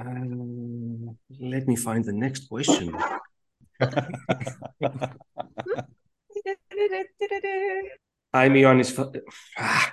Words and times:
Um, 0.00 1.18
let 1.38 1.68
me 1.68 1.76
find 1.76 2.04
the 2.04 2.12
next 2.12 2.48
question. 2.48 2.94
I'm 8.32 8.54
Ioannis. 8.54 8.90
Ah, 9.58 9.92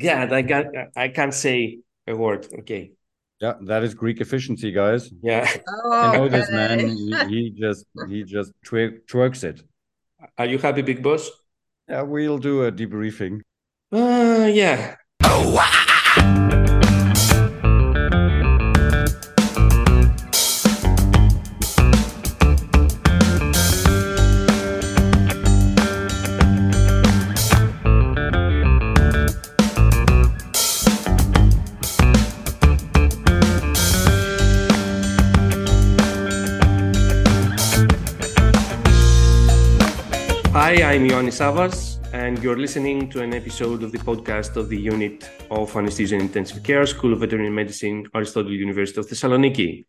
God, 0.00 0.32
I 0.32 0.42
got. 0.42 0.66
I 0.96 1.08
can't 1.08 1.34
say 1.34 1.80
a 2.06 2.16
word. 2.16 2.46
Okay. 2.60 2.92
Yeah, 3.40 3.54
that 3.62 3.82
is 3.84 3.94
Greek 3.94 4.20
efficiency, 4.20 4.72
guys. 4.72 5.10
Yeah. 5.22 5.48
Oh, 5.68 5.92
I 5.92 6.16
know 6.16 6.28
this 6.28 6.50
man. 6.50 6.80
He, 6.88 7.14
he 7.28 7.50
just 7.50 7.84
he 8.08 8.24
just 8.24 8.52
twer- 8.64 8.98
twerks 9.06 9.44
it. 9.44 9.62
Are 10.38 10.46
you 10.46 10.58
happy, 10.58 10.82
big 10.82 11.02
boss? 11.02 11.30
Yeah, 11.88 12.02
we'll 12.02 12.38
do 12.38 12.64
a 12.64 12.72
debriefing. 12.72 13.40
Uh, 13.92 14.48
yeah. 14.50 14.96
Hi, 15.22 15.34
I'm 15.42 15.87
Ioannis 41.08 41.38
Savvas, 41.40 41.98
and 42.12 42.42
you're 42.42 42.58
listening 42.58 43.08
to 43.10 43.22
an 43.22 43.32
episode 43.32 43.82
of 43.82 43.92
the 43.92 43.98
podcast 43.98 44.56
of 44.56 44.68
the 44.68 44.76
Unit 44.78 45.30
of 45.50 45.74
Anesthesia 45.76 46.14
and 46.16 46.22
Intensive 46.22 46.62
Care, 46.62 46.84
School 46.86 47.12
of 47.14 47.20
Veterinary 47.20 47.50
Medicine, 47.50 48.04
Aristotle 48.14 48.52
University 48.52 49.00
of 49.00 49.06
Thessaloniki. 49.08 49.86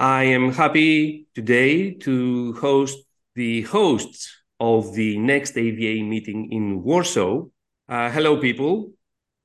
I 0.00 0.22
am 0.24 0.52
happy 0.52 1.26
today 1.34 1.92
to 2.06 2.54
host 2.54 2.98
the 3.34 3.62
hosts 3.62 4.34
of 4.58 4.94
the 4.94 5.18
next 5.18 5.56
AVA 5.56 6.02
meeting 6.02 6.50
in 6.52 6.82
Warsaw. 6.82 7.44
Uh, 7.88 8.10
hello, 8.10 8.38
people. 8.40 8.92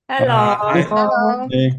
Hello. 0.09 0.57
I- 0.61 0.81
Hello. 0.81 1.47
Hey. 1.51 1.71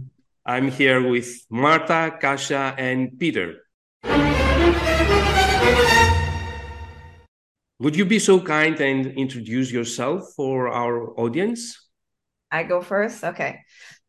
I'm 0.46 0.68
here 0.70 1.00
with 1.08 1.28
Marta, 1.50 2.16
Kasia, 2.20 2.74
and 2.78 3.18
Peter. 3.18 3.62
Would 7.80 7.96
you 7.96 8.04
be 8.04 8.18
so 8.18 8.40
kind 8.40 8.80
and 8.80 9.06
introduce 9.18 9.70
yourself 9.70 10.32
for 10.36 10.68
our 10.68 11.18
audience? 11.20 11.90
I 12.50 12.62
go 12.62 12.80
first. 12.80 13.24
Okay. 13.24 13.60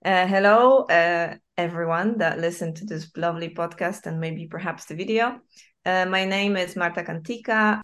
Uh, 0.05 0.27
hello, 0.27 0.83
uh, 0.83 1.35
everyone 1.57 2.19
that 2.19 2.39
listened 2.39 2.77
to 2.77 2.85
this 2.85 3.11
lovely 3.17 3.49
podcast 3.49 4.05
and 4.05 4.19
maybe 4.19 4.47
perhaps 4.47 4.85
the 4.85 4.95
video. 4.95 5.39
Uh, 5.83 6.05
my 6.05 6.25
name 6.25 6.55
is 6.55 6.75
Marta 6.75 7.03
Katynka. 7.03 7.81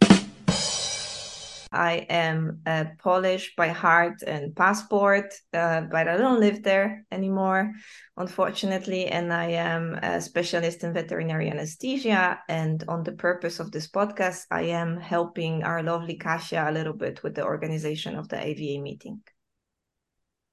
I 1.72 2.06
am 2.10 2.62
uh, 2.66 2.86
Polish 3.00 3.56
by 3.56 3.70
heart 3.70 4.24
and 4.28 4.56
passport, 4.56 5.34
uh, 5.54 5.82
but 5.82 6.08
I 6.08 6.18
don't 6.18 6.40
live 6.40 6.64
there 6.64 7.06
anymore, 7.12 7.72
unfortunately. 8.18 9.08
And 9.08 9.32
I 9.32 9.52
am 9.52 9.94
a 9.96 10.22
specialist 10.22 10.84
in 10.84 10.94
veterinary 10.94 11.50
anesthesia. 11.50 12.40
And 12.50 12.84
on 12.88 13.04
the 13.04 13.14
purpose 13.14 13.60
of 13.60 13.72
this 13.72 13.88
podcast, 13.88 14.46
I 14.52 14.64
am 14.64 15.00
helping 15.00 15.64
our 15.64 15.82
lovely 15.82 16.16
Kasia 16.16 16.66
a 16.68 16.72
little 16.72 16.94
bit 16.94 17.24
with 17.24 17.36
the 17.36 17.46
organization 17.46 18.16
of 18.16 18.28
the 18.28 18.46
AVA 18.46 18.82
meeting. 18.82 19.22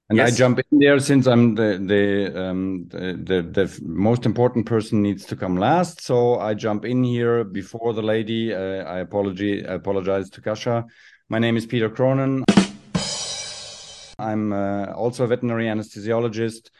And 0.09 0.19
I 0.19 0.31
jump 0.31 0.59
in 0.71 0.79
there 0.79 0.99
since 0.99 1.27
I'm 1.27 1.53
the 1.53 1.77
the 1.85 2.47
um 2.47 2.87
the, 2.87 3.13
the 3.23 3.41
the 3.43 3.79
most 3.83 4.25
important 4.25 4.65
person 4.65 5.03
needs 5.03 5.23
to 5.25 5.35
come 5.35 5.55
last. 5.55 6.01
So 6.01 6.39
I 6.39 6.55
jump 6.55 6.83
in 6.83 7.03
here 7.03 7.43
before 7.43 7.93
the 7.93 8.01
lady. 8.01 8.51
Uh, 8.51 8.83
I 8.85 8.99
apology 8.99 9.63
I 9.67 9.75
apologize 9.75 10.31
to 10.31 10.41
Kasia. 10.41 10.85
My 11.31 11.37
name 11.37 11.57
is 11.57 11.67
Peter 11.67 11.91
Kronen. 11.91 12.43
I'm 14.17 14.51
uh, 14.51 14.85
also 14.93 15.25
a 15.25 15.27
veterinary 15.27 15.65
anesthesiologist, 15.65 16.71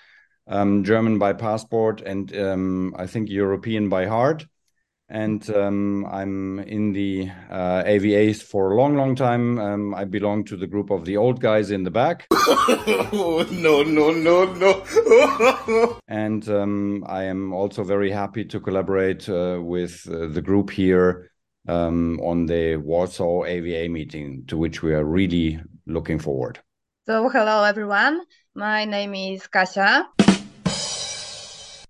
um, 0.48 0.84
German 0.84 1.20
by 1.20 1.34
passport, 1.34 2.02
and 2.02 2.36
um, 2.36 2.96
I 2.98 3.06
think 3.06 3.30
European 3.30 3.90
by 3.90 4.08
heart. 4.08 4.48
And 5.08 5.48
um, 5.52 6.04
I'm 6.08 6.58
in 6.62 6.94
the 6.94 7.30
uh, 7.52 7.84
AVAs 7.84 8.42
for 8.42 8.72
a 8.72 8.76
long, 8.76 8.96
long 8.96 9.16
time. 9.16 9.60
Um, 9.60 9.94
I 9.94 10.06
belong 10.06 10.46
to 10.46 10.58
the 10.58 10.68
group 10.68 10.90
of 10.90 11.06
the 11.06 11.18
old 11.18 11.40
guys 11.40 11.70
in 11.70 11.84
the 11.84 11.92
back. 11.92 12.26
Oh, 12.32 13.46
no, 13.52 13.84
no, 13.84 14.12
no, 14.12 14.52
no. 14.56 16.00
And 16.08 16.50
um, 16.50 17.04
I 17.08 17.26
am 17.26 17.54
also 17.54 17.84
very 17.84 18.10
happy 18.10 18.46
to 18.46 18.60
collaborate 18.60 19.30
uh, 19.30 19.60
with 19.62 20.08
uh, 20.10 20.26
the 20.26 20.42
group 20.42 20.72
here 20.72 21.30
um, 21.70 22.20
on 22.22 22.46
the 22.48 22.78
Warsaw 22.78 23.46
AVA 23.46 23.90
meeting, 23.90 24.44
to 24.48 24.58
which 24.58 24.82
we 24.82 24.94
are 24.94 25.06
really 25.06 25.60
looking 25.86 26.20
forward. 26.20 26.60
So, 27.06 27.30
hello 27.30 27.64
everyone. 27.64 28.22
My 28.56 28.86
name 28.86 29.14
is 29.14 29.48
Kasia. 29.48 30.10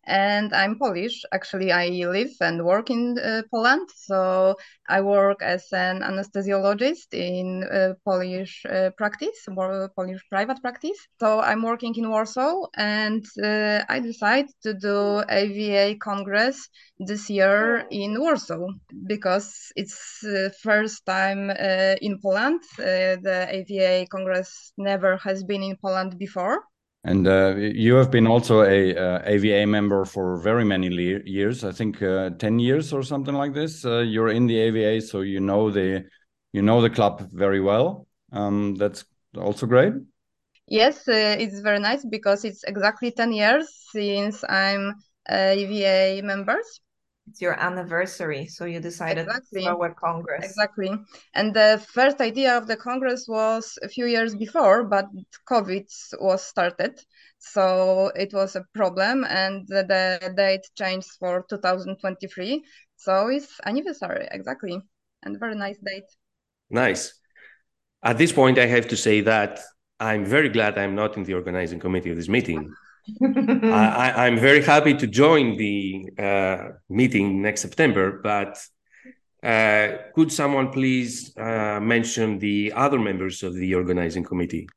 And 0.10 0.52
I'm 0.56 0.80
Polish. 0.80 1.22
Actually, 1.32 1.72
I 1.72 1.88
live 1.90 2.32
and 2.42 2.66
work 2.66 2.90
in 2.90 3.16
uh, 3.20 3.44
Poland. 3.54 3.88
So, 3.96 4.56
I 4.90 5.02
work 5.02 5.44
as 5.44 5.72
an 5.72 6.02
anesthesiologist 6.02 7.14
in 7.14 7.64
uh, 7.64 7.94
Polish 8.04 8.66
uh, 8.66 8.90
practice, 8.98 9.48
or 9.56 9.92
Polish 9.96 10.20
private 10.32 10.60
practice. 10.64 10.98
So, 11.20 11.42
I'm 11.42 11.62
working 11.62 11.94
in 11.96 12.10
Warsaw 12.10 12.66
and 12.76 13.24
uh, 13.44 13.86
I 13.88 14.00
decided 14.00 14.50
to 14.64 14.74
do 14.74 15.24
AVA 15.30 15.98
Congress 16.00 16.70
this 16.98 17.30
year 17.30 17.86
in 17.92 18.20
Warsaw 18.20 18.66
because 19.06 19.72
it's 19.76 20.24
uh, 20.24 20.50
first 20.64 21.06
time 21.06 21.52
uh, 21.52 21.96
in 22.02 22.20
Poland. 22.20 22.62
The 22.78 23.46
AVA 23.48 24.08
Congress 24.08 24.74
never 24.76 25.18
has 25.18 25.44
been 25.44 25.62
in 25.62 25.78
Poland 25.78 26.18
before. 26.18 26.69
And 27.04 27.28
uh, 27.28 27.56
you 27.56 27.96
have 27.96 28.12
been 28.12 28.28
also 28.28 28.62
a 28.64 28.96
uh, 28.96 29.22
AVA 29.26 29.66
member 29.66 30.04
for 30.04 30.38
very 30.38 30.66
many 30.66 30.90
years. 31.26 31.64
I 31.64 31.72
think 31.72 32.02
uh, 32.02 32.32
ten 32.32 32.60
years 32.60 32.92
or 32.92 33.04
something 33.04 33.34
like 33.34 33.54
this. 33.54 33.86
Uh, 33.86 34.00
you're 34.00 34.30
in 34.30 34.48
the 34.48 34.58
AVA, 34.58 35.02
so 35.02 35.22
you 35.22 35.40
know 35.40 35.72
the 35.72 36.06
you 36.52 36.62
know 36.62 36.82
the 36.82 36.90
club 36.90 37.30
very 37.32 37.62
well. 37.62 38.06
Um, 38.34 38.76
that's 38.76 39.06
also 39.38 39.66
great. 39.66 39.94
Yes, 40.68 41.08
uh, 41.08 41.38
it's 41.40 41.62
very 41.62 41.80
nice 41.80 42.06
because 42.06 42.44
it's 42.44 42.64
exactly 42.64 43.12
10 43.12 43.32
years 43.32 43.68
since 43.92 44.44
I'm 44.48 44.96
AVA 45.30 46.22
members. 46.22 46.82
It's 47.30 47.42
your 47.42 47.60
anniversary, 47.60 48.48
so 48.48 48.66
you 48.66 48.80
decided 48.80 49.28
Exactly. 49.28 49.62
to 49.62 49.68
throw 49.68 49.84
a 49.84 49.94
congress. 49.94 50.46
Exactly. 50.46 50.92
And 51.36 51.54
the 51.54 51.84
first 51.94 52.20
idea 52.22 52.58
of 52.58 52.66
the 52.66 52.76
Congress 52.76 53.28
was 53.28 53.78
a 53.84 53.88
few 53.88 54.06
years 54.08 54.36
before, 54.36 54.84
but 54.84 55.06
COVID 55.48 55.86
was 56.20 56.44
started. 56.44 57.00
So 57.38 58.12
it 58.16 58.34
was 58.34 58.56
a 58.56 58.66
problem 58.74 59.26
and 59.26 59.68
the, 59.68 59.84
the 59.84 60.34
date 60.36 60.66
changed 60.76 61.12
for 61.20 61.46
2023. 61.50 62.64
So 62.96 63.28
it's 63.28 63.60
anniversary, 63.64 64.28
exactly. 64.32 64.82
And 65.24 65.40
very 65.40 65.56
nice 65.56 65.78
date. 65.86 66.10
Nice. 66.70 67.14
At 68.04 68.18
this 68.18 68.32
point, 68.32 68.58
I 68.58 68.66
have 68.66 68.88
to 68.88 68.98
say 68.98 69.22
that 69.22 69.60
I'm 70.00 70.26
very 70.26 70.50
glad 70.50 70.78
I'm 70.78 70.96
not 70.96 71.16
in 71.16 71.24
the 71.24 71.36
organizing 71.36 71.80
committee 71.80 72.10
of 72.10 72.18
this 72.18 72.30
meeting. 72.30 72.74
I, 73.22 74.14
I'm 74.26 74.38
very 74.38 74.64
happy 74.64 74.94
to 74.94 75.08
join 75.08 75.58
the 75.58 76.10
uh, 76.18 76.70
meeting 76.90 77.42
next 77.42 77.62
September, 77.62 78.20
but 78.24 78.58
uh, 79.44 79.98
could 80.14 80.32
someone 80.32 80.72
please 80.72 81.36
uh, 81.38 81.80
mention 81.82 82.40
the 82.40 82.74
other 82.76 83.00
members 83.00 83.44
of 83.44 83.56
the 83.56 83.74
organizing 83.76 84.24
committee? 84.24 84.68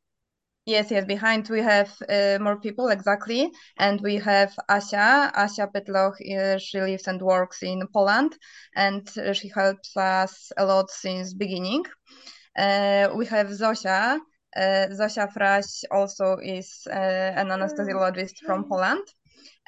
Yes, 0.64 0.92
yes, 0.92 1.04
behind 1.04 1.48
we 1.48 1.60
have 1.60 1.92
uh, 2.08 2.38
more 2.40 2.56
people, 2.56 2.88
exactly. 2.88 3.50
And 3.78 4.00
we 4.00 4.14
have 4.16 4.54
Asia. 4.70 5.32
Asia 5.36 5.68
Petloch, 5.74 6.14
uh, 6.20 6.58
she 6.58 6.80
lives 6.80 7.08
and 7.08 7.20
works 7.20 7.64
in 7.64 7.82
Poland 7.92 8.38
and 8.76 9.10
she 9.32 9.48
helps 9.48 9.96
us 9.96 10.52
a 10.56 10.64
lot 10.64 10.88
since 10.90 11.34
beginning. 11.34 11.84
Uh, 12.56 13.08
we 13.16 13.26
have 13.26 13.48
Zosia. 13.48 14.20
Uh, 14.56 14.88
Zosia 14.90 15.28
Fraś 15.28 15.84
also 15.90 16.36
is 16.42 16.86
uh, 16.86 17.32
an 17.36 17.48
anesthesiologist 17.48 18.38
from 18.44 18.68
Poland. 18.68 19.06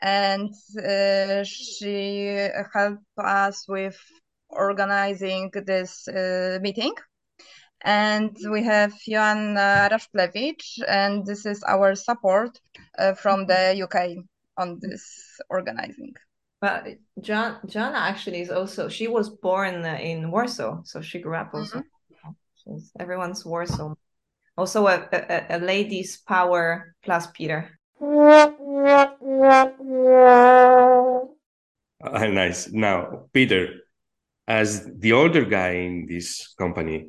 And 0.03 0.53
uh, 0.79 1.45
she 1.45 2.49
helped 2.73 3.05
us 3.19 3.67
with 3.69 3.99
organizing 4.51 5.51
this 5.67 6.07
uh, 6.09 6.59
meeting 6.61 6.95
and 7.85 8.37
we 8.51 8.63
have 8.65 8.99
Joanna 9.07 9.89
Raszplewicz, 9.91 10.81
and 10.89 11.25
this 11.27 11.45
is 11.45 11.63
our 11.65 11.95
support 11.95 12.59
uh, 12.99 13.13
from 13.15 13.47
the 13.47 13.83
UK 13.83 14.25
on 14.57 14.79
this 14.81 15.39
organizing. 15.51 16.15
But 16.61 16.97
John, 17.21 17.59
Joanna 17.67 17.99
actually 17.99 18.41
is 18.41 18.51
also. 18.51 18.89
She 18.89 19.07
was 19.07 19.29
born 19.29 19.85
in 19.85 20.31
Warsaw, 20.31 20.83
so 20.85 21.03
she 21.03 21.21
grew 21.21 21.37
up 21.37 21.51
also. 21.53 21.83
She's 22.57 22.91
everyone's 22.99 23.45
Warsaw. 23.45 23.95
Also, 24.57 24.87
a, 24.87 25.09
a, 25.13 25.57
a 25.57 25.59
ladies' 25.59 26.17
power 26.17 26.95
plus 27.03 27.27
Peter. 27.29 27.79
Uh, 32.01 32.27
nice. 32.29 32.71
Now, 32.71 33.27
Peter, 33.33 33.83
as 34.47 34.87
the 34.99 35.13
older 35.13 35.45
guy 35.45 35.71
in 35.71 36.07
this 36.07 36.55
company, 36.59 37.09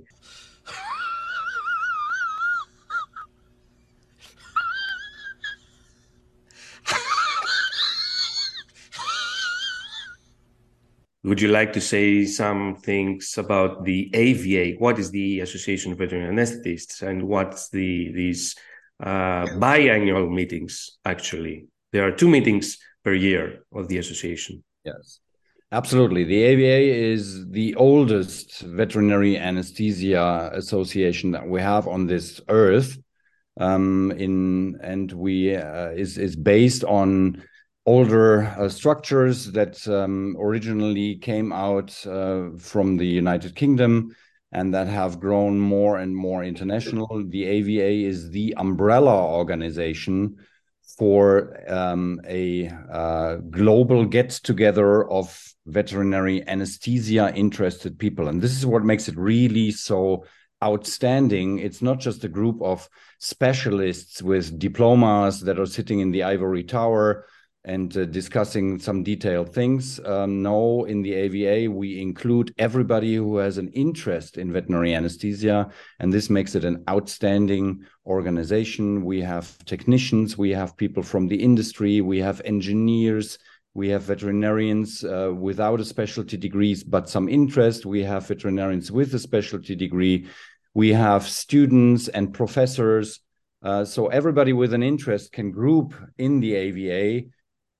would 11.25 11.41
you 11.41 11.47
like 11.47 11.73
to 11.73 11.81
say 11.81 12.25
some 12.25 12.75
things 12.75 13.35
about 13.37 13.83
the 13.83 14.11
AVA? 14.13 14.77
What 14.77 14.99
is 14.99 15.09
the 15.09 15.39
Association 15.39 15.91
of 15.91 15.97
Veterinary 15.97 16.31
Anesthetists, 16.31 17.01
and 17.01 17.23
what's 17.23 17.69
the 17.69 18.11
these 18.13 18.55
uh, 18.99 19.45
biannual 19.57 20.31
meetings? 20.31 20.99
Actually, 21.03 21.67
there 21.91 22.05
are 22.07 22.11
two 22.11 22.29
meetings 22.29 22.77
per 23.03 23.13
year 23.13 23.63
of 23.73 23.87
the 23.87 23.97
association. 23.97 24.63
Yes, 24.83 25.19
absolutely. 25.71 26.25
The 26.25 26.43
AVA 26.43 27.11
is 27.13 27.49
the 27.49 27.73
oldest 27.75 28.61
veterinary 28.61 29.35
anesthesia 29.35 30.51
association 30.53 31.31
that 31.31 31.47
we 31.47 31.59
have 31.59 31.87
on 31.87 32.05
this 32.05 32.39
earth. 32.49 32.99
Um, 33.57 34.11
in 34.11 34.77
and 34.83 35.11
we 35.11 35.55
uh, 35.55 35.89
is 35.89 36.17
is 36.17 36.35
based 36.35 36.83
on 36.83 37.41
older 37.85 38.43
uh, 38.57 38.67
structures 38.67 39.51
that 39.51 39.87
um, 39.87 40.35
originally 40.39 41.17
came 41.17 41.53
out 41.53 42.05
uh, 42.07 42.49
from 42.57 42.97
the 42.97 43.05
United 43.05 43.55
Kingdom 43.55 44.15
and 44.51 44.73
that 44.73 44.87
have 44.87 45.19
grown 45.19 45.59
more 45.59 45.97
and 45.97 46.15
more 46.15 46.43
international. 46.43 47.23
The 47.27 47.45
AVA 47.45 48.07
is 48.07 48.31
the 48.31 48.55
umbrella 48.57 49.25
organization 49.33 50.37
for 50.97 51.59
um, 51.69 52.21
a 52.27 52.69
uh, 52.91 53.35
global 53.49 54.05
get 54.05 54.29
together 54.29 55.09
of 55.09 55.53
veterinary 55.65 56.47
anesthesia 56.47 57.33
interested 57.35 57.99
people. 57.99 58.27
And 58.29 58.41
this 58.41 58.55
is 58.57 58.65
what 58.65 58.83
makes 58.83 59.07
it 59.07 59.17
really 59.17 59.71
so 59.71 60.25
outstanding. 60.63 61.59
It's 61.59 61.81
not 61.81 61.99
just 61.99 62.23
a 62.23 62.29
group 62.29 62.61
of 62.61 62.87
specialists 63.19 64.21
with 64.21 64.57
diplomas 64.57 65.41
that 65.41 65.59
are 65.59 65.65
sitting 65.65 65.99
in 65.99 66.11
the 66.11 66.23
ivory 66.23 66.63
tower 66.63 67.25
and 67.65 67.97
uh, 67.97 68.05
discussing 68.05 68.79
some 68.79 69.03
detailed 69.03 69.53
things. 69.53 69.99
Um, 70.05 70.41
no, 70.41 70.85
in 70.85 71.01
the 71.01 71.13
AVA, 71.13 71.71
we 71.71 71.99
include 71.99 72.53
everybody 72.57 73.15
who 73.15 73.37
has 73.37 73.57
an 73.57 73.69
interest 73.69 74.37
in 74.37 74.53
veterinary 74.53 74.93
anesthesia, 74.93 75.69
and 75.99 76.13
this 76.13 76.29
makes 76.29 76.55
it 76.55 76.63
an 76.63 76.83
outstanding 76.89 77.83
organization. 78.05 79.03
We 79.03 79.21
have 79.21 79.57
technicians, 79.65 80.37
we 80.37 80.51
have 80.51 80.77
people 80.77 81.03
from 81.03 81.27
the 81.27 81.41
industry, 81.41 82.01
we 82.01 82.19
have 82.19 82.41
engineers, 82.45 83.39
we 83.73 83.89
have 83.89 84.03
veterinarians 84.03 85.03
uh, 85.03 85.33
without 85.35 85.81
a 85.81 85.85
specialty 85.85 86.37
degree, 86.37 86.81
but 86.87 87.09
some 87.09 87.27
interest. 87.27 87.85
We 87.85 88.03
have 88.03 88.27
veterinarians 88.27 88.89
with 88.89 89.13
a 89.13 89.19
specialty 89.19 89.75
degree. 89.75 90.27
We 90.73 90.93
have 90.93 91.27
students 91.27 92.07
and 92.07 92.33
professors. 92.33 93.19
Uh, 93.61 93.83
so 93.83 94.07
everybody 94.07 94.53
with 94.53 94.73
an 94.73 94.83
interest 94.83 95.33
can 95.33 95.51
group 95.51 95.93
in 96.17 96.39
the 96.39 96.55
AVA 96.55 97.25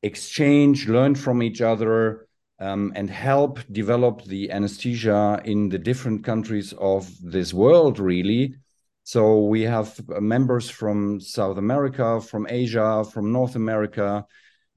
exchange, 0.05 0.87
learn 0.87 1.15
from 1.15 1.41
each 1.41 1.61
other, 1.61 2.27
um, 2.59 2.93
and 2.95 3.09
help 3.09 3.59
develop 3.71 4.23
the 4.23 4.51
anesthesia 4.51 5.41
in 5.43 5.69
the 5.69 5.79
different 5.79 6.23
countries 6.23 6.73
of 6.79 7.09
this 7.21 7.53
world, 7.53 7.99
really. 7.99 8.55
So 9.03 9.45
we 9.45 9.63
have 9.63 9.99
members 10.19 10.69
from 10.69 11.19
South 11.19 11.57
America, 11.57 12.21
from 12.21 12.47
Asia, 12.49 13.03
from 13.03 13.31
North 13.31 13.55
America. 13.55 14.25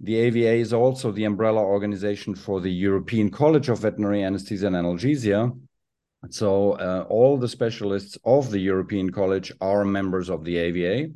The 0.01 0.17
AVA 0.17 0.55
is 0.67 0.73
also 0.73 1.13
the 1.13 1.25
umbrella 1.25 1.63
organization 1.63 2.35
for 2.35 2.61
the 2.61 2.71
European 2.71 3.31
College 3.31 3.69
of 3.69 3.81
Veterinary 3.81 4.23
Anesthesia 4.23 4.67
and 4.67 4.77
Analgesia. 4.77 5.59
So 6.31 6.73
uh, 6.73 7.07
all 7.09 7.39
the 7.39 7.49
specialists 7.49 8.19
of 8.25 8.51
the 8.51 8.59
European 8.59 9.11
College 9.11 9.53
are 9.61 9.85
members 9.85 10.29
of 10.29 10.45
the 10.45 10.57
AVA 10.57 11.11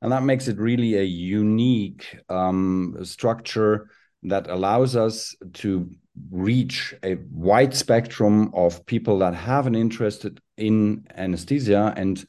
and 0.00 0.12
that 0.12 0.22
makes 0.22 0.48
it 0.48 0.58
really 0.58 0.96
a 0.96 1.02
unique 1.02 2.18
um, 2.28 2.96
structure 3.02 3.90
that 4.24 4.48
allows 4.48 4.96
us 4.96 5.36
to 5.54 5.90
reach 6.30 6.94
a 7.04 7.16
wide 7.30 7.74
spectrum 7.74 8.50
of 8.54 8.84
people 8.86 9.18
that 9.18 9.34
have 9.34 9.66
an 9.66 9.74
interest 9.74 10.26
in 10.56 11.06
anesthesia 11.14 11.94
and 11.96 12.26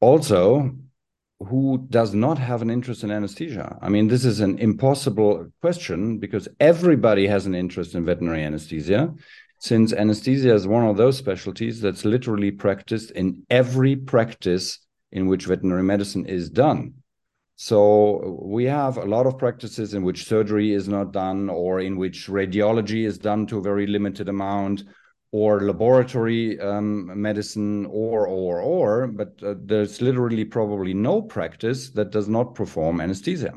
also 0.00 0.74
who 1.40 1.86
does 1.90 2.14
not 2.14 2.38
have 2.38 2.62
an 2.62 2.70
interest 2.70 3.04
in 3.04 3.10
anesthesia. 3.10 3.78
I 3.82 3.88
mean, 3.88 4.08
this 4.08 4.24
is 4.24 4.40
an 4.40 4.58
impossible 4.58 5.50
question 5.60 6.18
because 6.18 6.48
everybody 6.60 7.26
has 7.26 7.46
an 7.46 7.54
interest 7.54 7.94
in 7.94 8.04
veterinary 8.04 8.44
anesthesia, 8.44 9.12
since 9.58 9.92
anesthesia 9.92 10.54
is 10.54 10.66
one 10.66 10.86
of 10.86 10.96
those 10.96 11.18
specialties 11.18 11.80
that's 11.80 12.04
literally 12.04 12.50
practiced 12.50 13.10
in 13.12 13.44
every 13.50 13.96
practice 13.96 14.83
in 15.14 15.26
which 15.26 15.46
veterinary 15.46 15.82
medicine 15.82 16.26
is 16.26 16.50
done. 16.50 16.92
So 17.56 18.40
we 18.42 18.64
have 18.64 18.96
a 18.96 19.04
lot 19.04 19.26
of 19.26 19.38
practices 19.38 19.94
in 19.94 20.02
which 20.02 20.26
surgery 20.26 20.72
is 20.72 20.88
not 20.88 21.12
done, 21.12 21.48
or 21.48 21.80
in 21.80 21.96
which 21.96 22.26
radiology 22.26 23.06
is 23.06 23.16
done 23.16 23.46
to 23.46 23.58
a 23.58 23.62
very 23.62 23.86
limited 23.86 24.28
amount, 24.28 24.82
or 25.30 25.62
laboratory 25.62 26.58
um, 26.60 27.20
medicine, 27.20 27.86
or 27.86 28.26
or 28.26 28.60
or. 28.60 29.06
But 29.06 29.40
uh, 29.40 29.54
there's 29.56 30.02
literally 30.02 30.44
probably 30.44 30.94
no 30.94 31.22
practice 31.22 31.90
that 31.90 32.10
does 32.10 32.28
not 32.28 32.56
perform 32.56 33.00
anesthesia, 33.00 33.54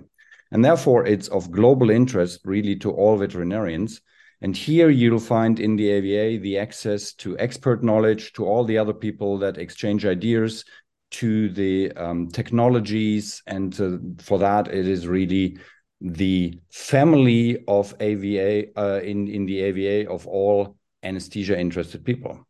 and 0.51 0.63
therefore 0.63 1.07
it's 1.07 1.27
of 1.29 1.51
global 1.51 1.89
interest 1.89 2.41
really 2.45 2.75
to 2.77 2.91
all 2.91 3.17
veterinarians. 3.17 4.01
And 4.41 4.55
here 4.55 4.91
you'll 4.91 5.19
find 5.19 5.59
in 5.59 5.75
the 5.75 5.89
AVA 5.89 6.39
the 6.39 6.59
access 6.59 7.13
to 7.13 7.35
expert 7.39 7.83
knowledge, 7.83 8.33
to 8.33 8.45
all 8.45 8.63
the 8.63 8.77
other 8.77 8.93
people 8.93 9.39
that 9.39 9.57
exchange 9.57 10.05
ideas, 10.05 10.63
to 11.09 11.49
the 11.49 11.91
um, 11.93 12.29
technologies, 12.29 13.41
and 13.47 13.79
uh, 13.79 13.97
for 14.23 14.39
that 14.39 14.67
it 14.67 14.87
is 14.87 15.07
really 15.07 15.57
the 16.01 16.59
family 16.71 17.63
of 17.67 17.95
AVA 17.99 18.77
uh, 18.77 18.99
in 19.01 19.27
in 19.27 19.45
the 19.45 19.61
AVA 19.61 20.09
of 20.09 20.27
all 20.27 20.77
anesthesia 21.03 21.57
interested 21.57 22.03
people. 22.03 22.47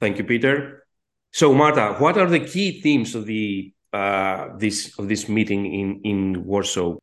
Thank 0.00 0.18
you, 0.18 0.24
Peter. 0.24 0.84
So, 1.32 1.52
Marta, 1.52 1.96
what 1.98 2.16
are 2.16 2.28
the 2.28 2.40
key 2.40 2.80
themes 2.80 3.14
of 3.14 3.26
the 3.26 3.72
uh, 3.92 4.48
this 4.56 4.98
of 4.98 5.08
this 5.08 5.28
meeting 5.28 5.66
in 5.66 6.00
in 6.04 6.44
Warsaw? 6.44 6.96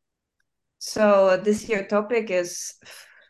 So 0.78 1.40
this 1.42 1.68
year 1.68 1.86
topic 1.86 2.30
is 2.30 2.74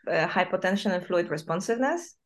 uh, 0.07 0.27
hypotension 0.27 0.91
and 0.91 1.05
fluid 1.05 1.29
responsiveness 1.29 2.16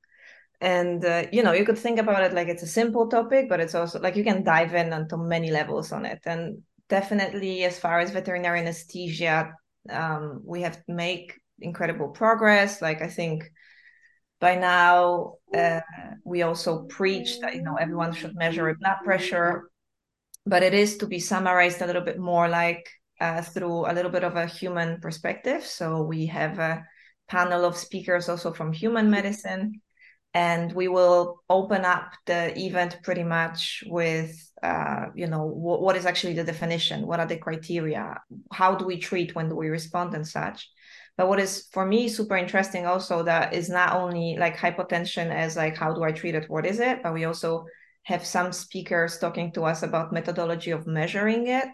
and 0.61 1.03
uh, 1.03 1.23
you 1.31 1.41
know 1.41 1.53
you 1.53 1.65
could 1.65 1.77
think 1.77 1.99
about 1.99 2.23
it 2.23 2.33
like 2.33 2.47
it's 2.47 2.61
a 2.61 2.67
simple 2.67 3.07
topic 3.07 3.49
but 3.49 3.59
it's 3.59 3.73
also 3.73 3.99
like 3.99 4.15
you 4.15 4.23
can 4.23 4.43
dive 4.43 4.75
in 4.75 4.93
onto 4.93 5.17
many 5.17 5.51
levels 5.51 5.91
on 5.91 6.05
it. 6.05 6.19
And 6.25 6.61
definitely 6.87 7.63
as 7.63 7.79
far 7.79 7.99
as 7.99 8.11
veterinary 8.11 8.59
anesthesia 8.59 9.53
um, 9.89 10.41
we 10.45 10.61
have 10.61 10.75
to 10.85 10.93
make 10.93 11.39
incredible 11.59 12.09
progress. 12.09 12.81
Like 12.81 13.01
i 13.01 13.07
think 13.07 13.43
by 14.39 14.55
now 14.55 15.33
uh, 15.55 15.81
we 16.23 16.43
also 16.43 16.83
preach 16.83 17.39
that 17.39 17.55
you 17.55 17.63
know 17.63 17.75
everyone 17.75 18.13
should 18.13 18.35
measure 18.35 18.75
blood 18.79 18.97
pressure. 19.03 19.69
But 20.45 20.63
it 20.63 20.73
is 20.73 20.97
to 20.97 21.07
be 21.07 21.19
summarized 21.19 21.81
a 21.81 21.87
little 21.87 22.01
bit 22.01 22.19
more 22.19 22.47
like 22.47 22.89
uh, 23.19 23.41
through 23.43 23.85
a 23.85 23.93
little 23.93 24.09
bit 24.09 24.23
of 24.23 24.35
a 24.35 24.47
human 24.47 24.99
perspective. 24.99 25.63
So 25.63 26.01
we 26.01 26.25
have 26.27 26.57
a 26.57 26.83
panel 27.27 27.63
of 27.63 27.77
speakers 27.77 28.27
also 28.27 28.51
from 28.51 28.73
human 28.73 29.11
medicine 29.11 29.81
and 30.33 30.71
we 30.73 30.87
will 30.87 31.41
open 31.49 31.83
up 31.83 32.13
the 32.25 32.57
event 32.57 32.99
pretty 33.03 33.23
much 33.23 33.83
with 33.87 34.33
uh, 34.63 35.07
you 35.15 35.27
know 35.27 35.49
w- 35.49 35.83
what 35.83 35.95
is 35.95 36.05
actually 36.05 36.33
the 36.33 36.43
definition? 36.43 37.05
What 37.07 37.19
are 37.19 37.25
the 37.25 37.37
criteria? 37.37 38.21
How 38.51 38.75
do 38.75 38.85
we 38.85 38.97
treat? 38.97 39.35
When 39.35 39.49
do 39.49 39.55
we 39.55 39.69
respond 39.69 40.13
and 40.13 40.27
such? 40.27 40.69
But 41.17 41.27
what 41.27 41.39
is 41.39 41.67
for 41.71 41.85
me 41.85 42.07
super 42.07 42.37
interesting 42.37 42.85
also 42.85 43.23
that 43.23 43.53
is 43.53 43.69
not 43.69 43.93
only 43.93 44.37
like 44.39 44.57
hypotension 44.57 45.29
as 45.29 45.55
like 45.55 45.75
how 45.75 45.93
do 45.93 46.03
i 46.03 46.11
treat 46.11 46.35
it 46.35 46.49
what 46.49 46.65
is 46.65 46.79
it? 46.79 47.03
But 47.03 47.13
we 47.13 47.25
also 47.25 47.65
have 48.03 48.25
some 48.25 48.51
speakers 48.51 49.19
talking 49.19 49.51
to 49.53 49.63
us 49.63 49.83
about 49.83 50.13
methodology 50.13 50.71
of 50.71 50.87
measuring 50.87 51.47
it 51.47 51.69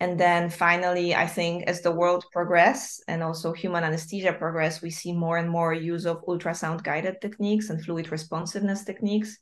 and 0.00 0.18
then 0.18 0.48
finally, 0.48 1.14
I 1.14 1.26
think 1.26 1.64
as 1.64 1.82
the 1.82 1.92
world 1.92 2.24
progress 2.32 3.02
and 3.06 3.22
also 3.22 3.52
human 3.52 3.84
anesthesia 3.84 4.32
progress, 4.32 4.80
we 4.80 4.90
see 4.90 5.12
more 5.12 5.36
and 5.36 5.50
more 5.50 5.74
use 5.74 6.06
of 6.06 6.24
ultrasound 6.24 6.82
guided 6.82 7.20
techniques 7.20 7.68
and 7.68 7.84
fluid 7.84 8.10
responsiveness 8.10 8.82
techniques. 8.82 9.36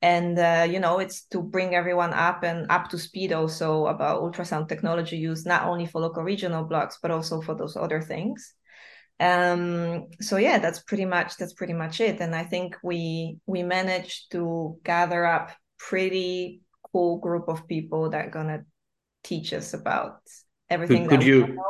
And 0.00 0.38
uh, 0.38 0.66
you 0.68 0.80
know, 0.80 1.00
it's 1.00 1.26
to 1.26 1.42
bring 1.42 1.74
everyone 1.74 2.14
up 2.14 2.42
and 2.44 2.66
up 2.70 2.88
to 2.88 2.98
speed 2.98 3.34
also 3.34 3.86
about 3.86 4.22
ultrasound 4.22 4.68
technology 4.68 5.18
use 5.18 5.44
not 5.44 5.64
only 5.64 5.84
for 5.84 6.00
local 6.00 6.22
regional 6.22 6.64
blocks 6.64 6.98
but 7.02 7.10
also 7.10 7.42
for 7.42 7.54
those 7.54 7.76
other 7.76 8.00
things. 8.00 8.54
Um, 9.20 10.06
so 10.22 10.38
yeah, 10.38 10.58
that's 10.58 10.80
pretty 10.80 11.04
much 11.04 11.36
that's 11.36 11.52
pretty 11.52 11.74
much 11.74 12.00
it. 12.00 12.22
And 12.22 12.34
I 12.34 12.44
think 12.44 12.78
we 12.82 13.36
we 13.44 13.62
managed 13.62 14.32
to 14.32 14.78
gather 14.82 15.26
up 15.26 15.50
pretty 15.78 16.62
cool 16.90 17.18
group 17.18 17.48
of 17.48 17.68
people 17.68 18.08
that 18.08 18.26
are 18.26 18.30
gonna 18.30 18.64
teach 19.22 19.52
us 19.52 19.74
about 19.74 20.20
everything. 20.68 21.06
Could, 21.06 21.20
could 21.20 21.26
you? 21.26 21.62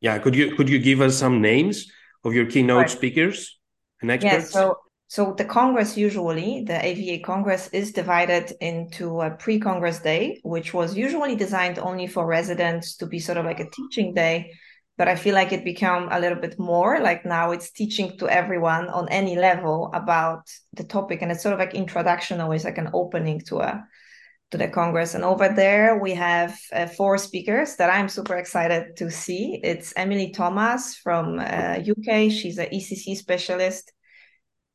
Yeah, 0.00 0.18
could 0.18 0.34
you 0.34 0.56
could 0.56 0.68
you 0.68 0.78
give 0.78 1.00
us 1.00 1.16
some 1.16 1.40
names 1.40 1.90
of 2.24 2.34
your 2.34 2.46
keynote 2.46 2.76
right. 2.78 2.90
speakers 2.90 3.58
and 4.00 4.10
experts? 4.10 4.54
Yeah, 4.54 4.60
so 4.60 4.78
so 5.12 5.34
the 5.36 5.44
Congress 5.44 5.98
usually, 5.98 6.64
the 6.64 6.82
AVA 6.82 7.22
Congress 7.22 7.68
is 7.68 7.92
divided 7.92 8.50
into 8.62 9.20
a 9.20 9.30
pre-Congress 9.30 9.98
day, 9.98 10.40
which 10.42 10.72
was 10.72 10.96
usually 10.96 11.36
designed 11.36 11.78
only 11.78 12.06
for 12.06 12.24
residents 12.24 12.96
to 12.96 13.04
be 13.04 13.18
sort 13.18 13.36
of 13.36 13.44
like 13.44 13.60
a 13.60 13.68
teaching 13.68 14.14
day. 14.14 14.52
But 14.96 15.08
I 15.08 15.16
feel 15.16 15.34
like 15.34 15.52
it 15.52 15.66
became 15.66 16.08
a 16.10 16.18
little 16.18 16.40
bit 16.40 16.58
more 16.58 16.98
like 17.00 17.26
now 17.26 17.50
it's 17.50 17.72
teaching 17.72 18.16
to 18.20 18.28
everyone 18.28 18.88
on 18.88 19.06
any 19.10 19.36
level 19.36 19.90
about 19.92 20.48
the 20.72 20.84
topic. 20.84 21.20
And 21.20 21.30
it's 21.30 21.42
sort 21.42 21.52
of 21.52 21.58
like 21.58 21.74
introduction, 21.74 22.40
always 22.40 22.64
like 22.64 22.78
an 22.78 22.88
opening 22.94 23.40
to 23.48 23.60
a 23.60 23.84
to 24.52 24.58
the 24.58 24.68
Congress. 24.68 25.14
And 25.14 25.24
over 25.24 25.48
there, 25.48 25.98
we 25.98 26.12
have 26.12 26.58
uh, 26.72 26.86
four 26.86 27.18
speakers 27.18 27.76
that 27.76 27.90
I'm 27.90 28.08
super 28.08 28.36
excited 28.36 28.96
to 28.98 29.10
see. 29.10 29.58
It's 29.64 29.92
Emily 29.96 30.30
Thomas 30.30 30.94
from 30.96 31.40
uh, 31.40 31.78
UK. 31.80 32.30
She's 32.30 32.58
an 32.58 32.68
ECC 32.72 33.16
specialist 33.16 33.92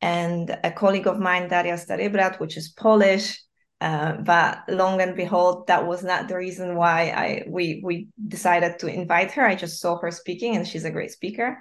and 0.00 0.56
a 0.62 0.72
colleague 0.72 1.06
of 1.06 1.18
mine, 1.18 1.48
Daria 1.48 1.74
Starybrat, 1.74 2.40
which 2.40 2.56
is 2.56 2.70
Polish. 2.70 3.40
Uh, 3.80 4.14
but 4.24 4.64
long 4.68 5.00
and 5.00 5.14
behold, 5.14 5.68
that 5.68 5.86
was 5.86 6.02
not 6.02 6.26
the 6.26 6.36
reason 6.36 6.74
why 6.74 7.10
I 7.10 7.44
we 7.46 7.80
we 7.84 8.08
decided 8.26 8.80
to 8.80 8.88
invite 8.88 9.30
her. 9.32 9.46
I 9.46 9.54
just 9.54 9.80
saw 9.80 9.96
her 9.98 10.10
speaking, 10.10 10.56
and 10.56 10.66
she's 10.66 10.84
a 10.84 10.90
great 10.90 11.12
speaker. 11.12 11.58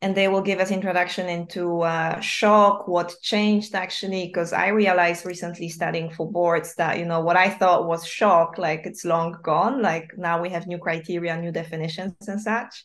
And 0.00 0.14
they 0.14 0.28
will 0.28 0.42
give 0.42 0.60
us 0.60 0.70
introduction 0.70 1.28
into 1.28 1.80
uh, 1.80 2.20
shock, 2.20 2.86
what 2.86 3.16
changed 3.20 3.74
actually, 3.74 4.26
because 4.26 4.52
I 4.52 4.68
realized 4.68 5.26
recently 5.26 5.68
studying 5.68 6.08
for 6.08 6.30
boards 6.30 6.76
that 6.76 6.98
you 7.00 7.04
know 7.04 7.20
what 7.20 7.36
I 7.36 7.50
thought 7.50 7.88
was 7.88 8.06
shock, 8.06 8.58
like 8.58 8.86
it's 8.86 9.04
long 9.04 9.36
gone. 9.42 9.82
Like 9.82 10.12
now 10.16 10.40
we 10.40 10.50
have 10.50 10.68
new 10.68 10.78
criteria, 10.78 11.36
new 11.36 11.50
definitions, 11.50 12.14
and 12.28 12.40
such 12.40 12.84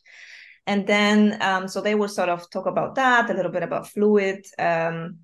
and 0.66 0.88
then 0.88 1.42
um, 1.42 1.68
so 1.68 1.82
they 1.82 1.96
will 1.96 2.08
sort 2.08 2.30
of 2.30 2.50
talk 2.50 2.66
about 2.66 2.96
that 2.96 3.30
a 3.30 3.34
little 3.34 3.52
bit 3.52 3.64
about 3.64 3.90
fluid 3.90 4.46
um, 4.58 5.20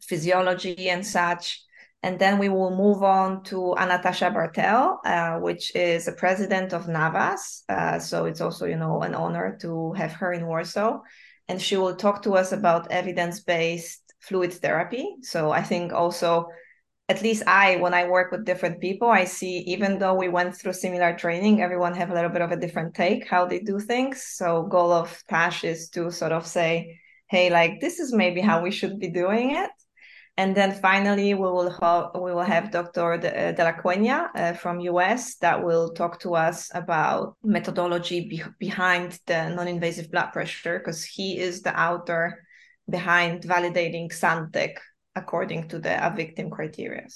physiology 0.00 0.90
and 0.90 1.06
such 1.06 1.62
and 2.02 2.18
then 2.18 2.38
we 2.38 2.48
will 2.48 2.76
move 2.76 3.02
on 3.02 3.44
to 3.44 3.76
Anastasia 3.76 4.30
Bartel, 4.30 5.00
uh, 5.04 5.38
which 5.38 5.74
is 5.76 6.08
a 6.08 6.12
president 6.12 6.72
of 6.72 6.86
NAVAS. 6.86 7.62
Uh, 7.68 7.98
so 8.00 8.24
it's 8.24 8.40
also, 8.40 8.66
you 8.66 8.76
know, 8.76 9.02
an 9.02 9.14
honor 9.14 9.56
to 9.60 9.92
have 9.92 10.12
her 10.14 10.32
in 10.32 10.46
Warsaw. 10.46 11.00
And 11.48 11.62
she 11.62 11.76
will 11.76 11.94
talk 11.94 12.22
to 12.22 12.34
us 12.34 12.50
about 12.50 12.90
evidence-based 12.90 14.02
fluid 14.20 14.52
therapy. 14.52 15.16
So 15.22 15.52
I 15.52 15.62
think 15.62 15.92
also 15.92 16.48
at 17.08 17.22
least 17.22 17.42
I, 17.46 17.76
when 17.76 17.94
I 17.94 18.08
work 18.08 18.32
with 18.32 18.46
different 18.46 18.80
people, 18.80 19.08
I 19.08 19.24
see 19.24 19.58
even 19.58 19.98
though 19.98 20.14
we 20.14 20.28
went 20.28 20.56
through 20.56 20.72
similar 20.72 21.16
training, 21.16 21.60
everyone 21.60 21.94
have 21.94 22.10
a 22.10 22.14
little 22.14 22.30
bit 22.30 22.42
of 22.42 22.52
a 22.52 22.56
different 22.56 22.94
take 22.94 23.28
how 23.28 23.44
they 23.46 23.58
do 23.58 23.78
things. 23.78 24.24
So 24.24 24.62
goal 24.62 24.92
of 24.92 25.22
Tash 25.28 25.62
is 25.62 25.88
to 25.90 26.10
sort 26.10 26.32
of 26.32 26.46
say, 26.46 27.00
hey, 27.28 27.50
like 27.50 27.80
this 27.80 28.00
is 28.00 28.12
maybe 28.12 28.40
how 28.40 28.62
we 28.62 28.70
should 28.70 28.98
be 28.98 29.08
doing 29.08 29.56
it. 29.56 29.70
And 30.38 30.56
then 30.56 30.72
finally, 30.72 31.34
we 31.34 31.40
will 31.40 31.70
have 31.80 32.10
we 32.14 32.32
will 32.32 32.40
have 32.40 32.70
Dr. 32.70 33.18
De, 33.18 33.50
uh, 33.50 33.64
La 33.64 33.72
Cuenya 33.72 34.30
uh, 34.34 34.52
from 34.54 34.80
US 34.80 35.36
that 35.36 35.62
will 35.62 35.92
talk 35.92 36.20
to 36.20 36.34
us 36.34 36.70
about 36.74 37.36
methodology 37.42 38.28
be- 38.28 38.42
behind 38.58 39.18
the 39.26 39.50
non-invasive 39.50 40.10
blood 40.10 40.32
pressure 40.32 40.78
because 40.78 41.04
he 41.04 41.38
is 41.38 41.60
the 41.60 41.78
author 41.78 42.42
behind 42.88 43.42
validating 43.42 44.10
SANTEC, 44.10 44.76
according 45.14 45.68
to 45.68 45.78
the 45.78 45.90
ACVIM 45.90 46.50
criteria. 46.50 47.06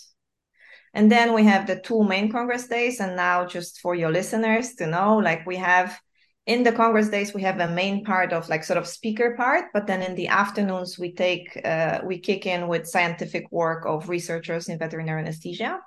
And 0.93 1.11
then 1.11 1.35
we 1.35 1.45
have 1.45 1.67
the 1.67 1.81
two 1.81 2.05
main 2.05 2.31
Congress 2.31 2.69
days. 2.69 3.01
And 3.01 3.17
now, 3.17 3.47
just 3.47 3.81
for 3.81 3.95
your 3.95 4.11
listeners 4.11 4.75
to 4.77 4.87
know, 4.87 5.17
like 5.17 5.47
we 5.47 5.57
have 5.57 5.99
in 6.47 6.63
the 6.63 6.73
Congress 6.73 7.09
days, 7.09 7.35
we 7.35 7.43
have 7.43 7.59
a 7.59 7.69
main 7.69 8.05
part 8.05 8.33
of 8.33 8.49
like 8.49 8.63
sort 8.63 8.79
of 8.79 8.87
speaker 8.87 9.35
part, 9.37 9.65
but 9.73 9.87
then 9.87 10.01
in 10.01 10.15
the 10.15 10.29
afternoons, 10.29 10.97
we 10.99 11.13
take, 11.13 11.61
uh, 11.65 12.01
we 12.05 12.19
kick 12.19 12.47
in 12.47 12.69
with 12.69 12.87
scientific 12.87 13.51
work 13.51 13.85
of 13.85 14.09
researchers 14.09 14.69
in 14.69 14.79
veterinary 14.79 15.23
anesthesia. 15.23 15.81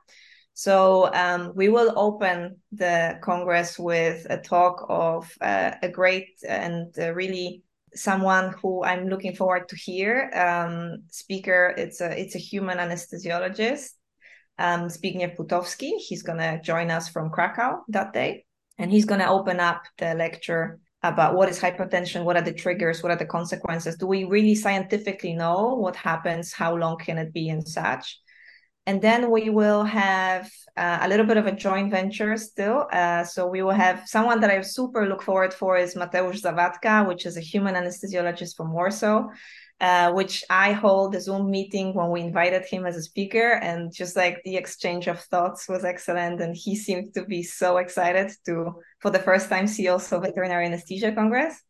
So 0.53 1.09
um, 1.13 1.53
we 1.55 1.69
will 1.69 1.93
open 1.95 2.57
the 2.73 3.17
Congress 3.21 3.79
with 3.79 4.27
a 4.29 4.37
talk 4.37 4.85
of 4.89 5.31
uh, 5.39 5.71
a 5.81 5.87
great 5.87 6.27
and 6.45 6.93
uh, 6.99 7.13
really 7.13 7.63
someone 7.93 8.53
who 8.61 8.83
I'm 8.83 9.07
looking 9.07 9.35
forward 9.35 9.69
to 9.69 9.77
hear. 9.77 10.29
Um, 10.35 11.03
speaker, 11.09 11.73
it's 11.77 12.01
a 12.01 12.19
it's 12.19 12.35
a 12.35 12.39
human 12.39 12.77
anesthesiologist, 12.77 13.91
um, 14.57 14.89
Zbigniew 14.89 15.37
Putowski. 15.37 15.91
He's 15.97 16.23
gonna 16.23 16.61
join 16.61 16.91
us 16.91 17.07
from 17.07 17.29
Krakow 17.29 17.83
that 17.87 18.11
day, 18.11 18.43
and 18.79 18.89
he's 18.89 19.05
gonna 19.05 19.31
open 19.31 19.59
up 19.59 19.83
the 19.99 20.15
lecture 20.15 20.79
about 21.03 21.35
what 21.35 21.49
is 21.49 21.59
hypertension, 21.59 22.23
what 22.23 22.35
are 22.35 22.41
the 22.41 22.53
triggers, 22.53 23.03
what 23.03 23.11
are 23.11 23.17
the 23.17 23.25
consequences. 23.25 23.95
Do 23.95 24.07
we 24.07 24.23
really 24.23 24.55
scientifically 24.55 25.33
know 25.33 25.75
what 25.75 25.95
happens? 25.95 26.51
How 26.51 26.75
long 26.75 26.97
can 26.97 27.17
it 27.17 27.31
be, 27.31 27.49
and 27.49 27.65
such? 27.67 28.19
And 28.85 29.01
then 29.01 29.29
we 29.29 29.49
will 29.49 29.83
have 29.83 30.49
uh, 30.75 30.99
a 31.01 31.07
little 31.07 31.25
bit 31.25 31.37
of 31.37 31.45
a 31.45 31.51
joint 31.51 31.91
venture 31.91 32.35
still. 32.37 32.87
Uh, 32.91 33.23
so 33.23 33.45
we 33.45 33.61
will 33.61 33.79
have 33.87 34.07
someone 34.07 34.39
that 34.41 34.49
I 34.49 34.61
super 34.61 35.07
look 35.07 35.21
forward 35.21 35.53
for 35.53 35.77
is 35.77 35.95
Mateusz 35.95 36.41
Zawadka, 36.41 37.07
which 37.07 37.25
is 37.25 37.37
a 37.37 37.41
human 37.41 37.75
anesthesiologist 37.75 38.55
from 38.57 38.73
Warsaw, 38.73 39.27
uh, 39.81 40.11
which 40.11 40.43
I 40.49 40.73
hold 40.73 41.15
a 41.15 41.21
Zoom 41.21 41.49
meeting 41.49 41.93
when 41.93 42.09
we 42.09 42.21
invited 42.21 42.65
him 42.65 42.85
as 42.85 42.97
a 42.97 43.01
speaker. 43.01 43.53
And 43.53 43.93
just 43.93 44.15
like 44.15 44.41
the 44.43 44.57
exchange 44.57 45.07
of 45.07 45.19
thoughts 45.21 45.69
was 45.69 45.85
excellent. 45.85 46.41
And 46.41 46.55
he 46.55 46.75
seemed 46.75 47.13
to 47.13 47.23
be 47.25 47.43
so 47.43 47.77
excited 47.77 48.31
to, 48.45 48.73
for 48.99 49.11
the 49.11 49.19
first 49.19 49.49
time, 49.49 49.67
see 49.67 49.87
also 49.87 50.19
Veterinary 50.19 50.65
Anesthesia 50.65 51.11
Congress 51.11 51.61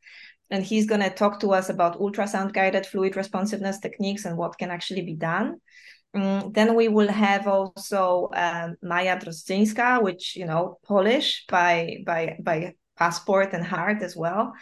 and 0.51 0.63
he's 0.63 0.87
going 0.87 1.01
to 1.01 1.09
talk 1.09 1.39
to 1.39 1.51
us 1.51 1.69
about 1.69 1.99
ultrasound 1.99 2.53
guided 2.53 2.85
fluid 2.85 3.15
responsiveness 3.15 3.79
techniques 3.79 4.25
and 4.25 4.37
what 4.37 4.57
can 4.57 4.71
actually 4.71 5.03
be 5.03 5.15
done. 5.15 5.57
Mm, 6.15 6.53
then 6.53 6.75
we 6.75 6.87
will 6.87 7.07
have 7.07 7.47
also 7.47 8.29
um, 8.33 8.75
Maja 8.81 9.17
Drozdzinska, 9.17 10.01
which 10.01 10.35
you 10.35 10.45
know 10.45 10.79
Polish 10.83 11.45
by 11.47 11.97
by 12.05 12.37
by 12.41 12.73
passport 12.99 13.53
and 13.53 13.65
heart 13.65 14.01
as 14.03 14.15
well, 14.15 14.53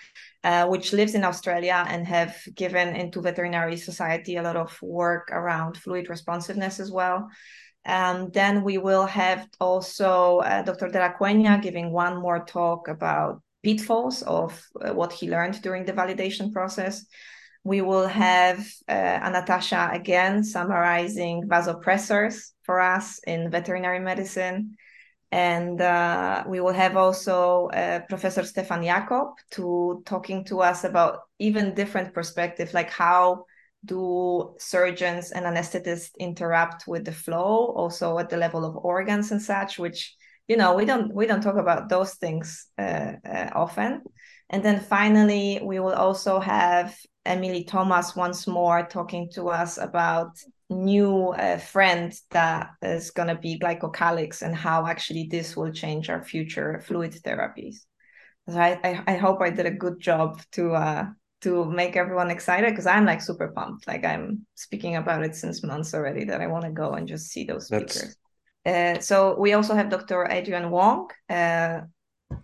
uh, 0.43 0.67
which 0.67 0.93
lives 0.93 1.15
in 1.15 1.23
Australia 1.23 1.83
and 1.89 2.07
have 2.07 2.37
given 2.55 2.95
into 2.95 3.21
veterinary 3.21 3.75
society 3.75 4.37
a 4.37 4.43
lot 4.43 4.55
of 4.55 4.77
work 4.81 5.29
around 5.31 5.75
fluid 5.75 6.09
responsiveness 6.09 6.79
as 6.79 6.91
well. 6.91 7.27
Um, 7.85 8.29
then 8.31 8.63
we 8.63 8.77
will 8.77 9.05
have 9.05 9.47
also 9.59 10.39
uh, 10.39 10.61
Dr. 10.61 10.89
De 10.89 10.99
La 10.99 11.13
Cuenya 11.13 11.61
giving 11.61 11.91
one 11.91 12.21
more 12.21 12.45
talk 12.45 12.87
about 12.87 13.41
pitfalls 13.63 14.21
of 14.23 14.61
uh, 14.81 14.93
what 14.93 15.11
he 15.11 15.29
learned 15.29 15.61
during 15.61 15.83
the 15.85 15.93
validation 15.93 16.53
process 16.53 17.05
we 17.67 17.81
will 17.81 18.07
have 18.07 18.65
uh, 18.87 19.29
Natasha 19.29 19.89
again 19.91 20.41
summarizing 20.41 21.43
vasopressors 21.49 22.51
for 22.63 22.79
us 22.79 23.19
in 23.27 23.51
veterinary 23.51 23.99
medicine. 23.99 24.77
And 25.31 25.81
uh, 25.81 26.43
we 26.47 26.61
will 26.61 26.73
have 26.73 26.95
also 26.95 27.67
uh, 27.67 27.99
Professor 28.07 28.43
Stefan 28.43 28.83
Jakob 28.83 29.29
to 29.51 30.01
talking 30.05 30.45
to 30.45 30.61
us 30.61 30.83
about 30.83 31.19
even 31.39 31.73
different 31.73 32.13
perspective, 32.13 32.73
like 32.73 32.89
how 32.89 33.45
do 33.83 34.55
surgeons 34.57 35.31
and 35.31 35.45
anesthetists 35.45 36.11
interact 36.19 36.87
with 36.87 37.05
the 37.05 37.11
flow, 37.11 37.73
also 37.75 38.17
at 38.19 38.29
the 38.29 38.37
level 38.37 38.65
of 38.65 38.75
organs 38.77 39.31
and 39.31 39.41
such, 39.41 39.77
which 39.77 40.15
you 40.47 40.55
know 40.55 40.75
we 40.75 40.85
don't 40.85 41.13
we 41.13 41.25
don't 41.27 41.41
talk 41.41 41.57
about 41.57 41.89
those 41.89 42.13
things 42.15 42.67
uh, 42.77 43.13
uh, 43.25 43.49
often. 43.53 44.01
And 44.49 44.63
then 44.63 44.79
finally, 44.79 45.59
we 45.61 45.79
will 45.79 45.93
also 45.93 46.39
have 46.39 46.97
Emily 47.25 47.65
Thomas 47.65 48.15
once 48.15 48.47
more 48.47 48.87
talking 48.87 49.29
to 49.33 49.49
us 49.49 49.77
about 49.77 50.37
new 50.69 51.29
uh, 51.29 51.57
friend 51.57 52.13
that 52.31 52.71
is 52.81 53.11
going 53.11 53.29
to 53.29 53.35
be 53.35 53.59
glycocalyx 53.59 54.41
and 54.41 54.55
how 54.55 54.85
actually 54.85 55.27
this 55.31 55.55
will 55.55 55.71
change 55.71 56.09
our 56.09 56.23
future 56.23 56.81
fluid 56.85 57.13
therapies. 57.23 57.77
So 58.49 58.57
I, 58.57 58.79
I, 58.83 59.03
I 59.07 59.15
hope 59.17 59.41
I 59.41 59.49
did 59.49 59.65
a 59.65 59.71
good 59.71 59.99
job 59.99 60.41
to 60.53 60.73
uh, 60.73 61.05
to 61.41 61.65
make 61.65 61.95
everyone 61.95 62.31
excited 62.31 62.69
because 62.71 62.87
I'm 62.87 63.05
like 63.05 63.21
super 63.21 63.49
pumped. 63.49 63.87
Like 63.87 64.03
I'm 64.03 64.45
speaking 64.55 64.95
about 64.95 65.23
it 65.23 65.35
since 65.35 65.63
months 65.63 65.93
already 65.93 66.25
that 66.25 66.41
I 66.41 66.47
want 66.47 66.65
to 66.65 66.71
go 66.71 66.93
and 66.93 67.07
just 67.07 67.27
see 67.27 67.43
those 67.43 67.67
speakers. 67.67 68.17
Uh, 68.65 68.99
so 68.99 69.37
we 69.39 69.53
also 69.53 69.73
have 69.75 69.89
Dr. 69.89 70.27
Adrian 70.29 70.69
Wong, 70.71 71.09
uh, 71.29 71.81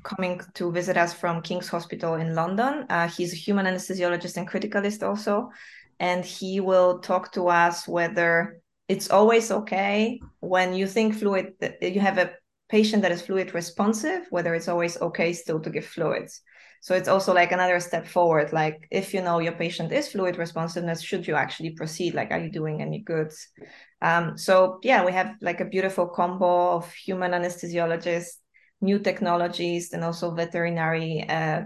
coming 0.04 0.40
to 0.54 0.72
visit 0.72 0.96
us 0.96 1.14
from 1.14 1.42
King's 1.42 1.68
Hospital 1.68 2.16
in 2.16 2.36
London. 2.36 2.86
Uh, 2.90 3.08
he's 3.08 3.34
a 3.34 3.36
human 3.36 3.66
anesthesiologist 3.66 4.38
and 4.38 4.48
criticalist 4.48 5.06
also, 5.06 5.50
and 6.00 6.26
he 6.26 6.60
will 6.60 7.00
talk 7.00 7.32
to 7.34 7.48
us 7.48 7.88
whether 7.88 8.60
it's 8.88 9.10
always 9.10 9.52
okay 9.52 10.20
when 10.40 10.74
you 10.74 10.88
think 10.88 11.16
fluid, 11.16 11.54
you 11.82 12.00
have 12.00 12.18
a 12.18 12.32
patient 12.70 13.02
that 13.04 13.12
is 13.12 13.22
fluid 13.22 13.54
responsive, 13.54 14.26
whether 14.30 14.54
it's 14.56 14.68
always 14.68 15.00
okay 15.02 15.32
still 15.34 15.60
to 15.60 15.70
give 15.70 15.86
fluids. 15.86 16.42
So 16.82 16.96
it's 16.96 17.08
also 17.08 17.34
like 17.34 17.54
another 17.54 17.80
step 17.80 18.06
forward. 18.06 18.52
Like 18.52 18.88
if 18.92 19.14
you 19.14 19.22
know 19.22 19.40
your 19.40 19.54
patient 19.54 19.94
is 19.94 20.10
fluid 20.10 20.38
responsiveness, 20.38 21.02
should 21.02 21.26
you 21.26 21.36
actually 21.36 21.70
proceed? 21.72 22.14
Like, 22.14 22.32
are 22.32 22.40
you 22.40 22.52
doing 22.52 22.82
any 22.82 23.00
goods? 23.00 23.48
Um, 24.02 24.38
so 24.38 24.80
yeah, 24.84 25.06
we 25.06 25.14
have 25.14 25.36
like 25.40 25.62
a 25.62 25.66
beautiful 25.66 26.08
combo 26.08 26.72
of 26.72 26.92
human 26.92 27.32
anesthesiologists, 27.32 28.36
new 28.82 29.00
technologies, 29.00 29.94
and 29.94 30.04
also 30.04 30.36
veterinary 30.36 31.26
uh, 31.30 31.62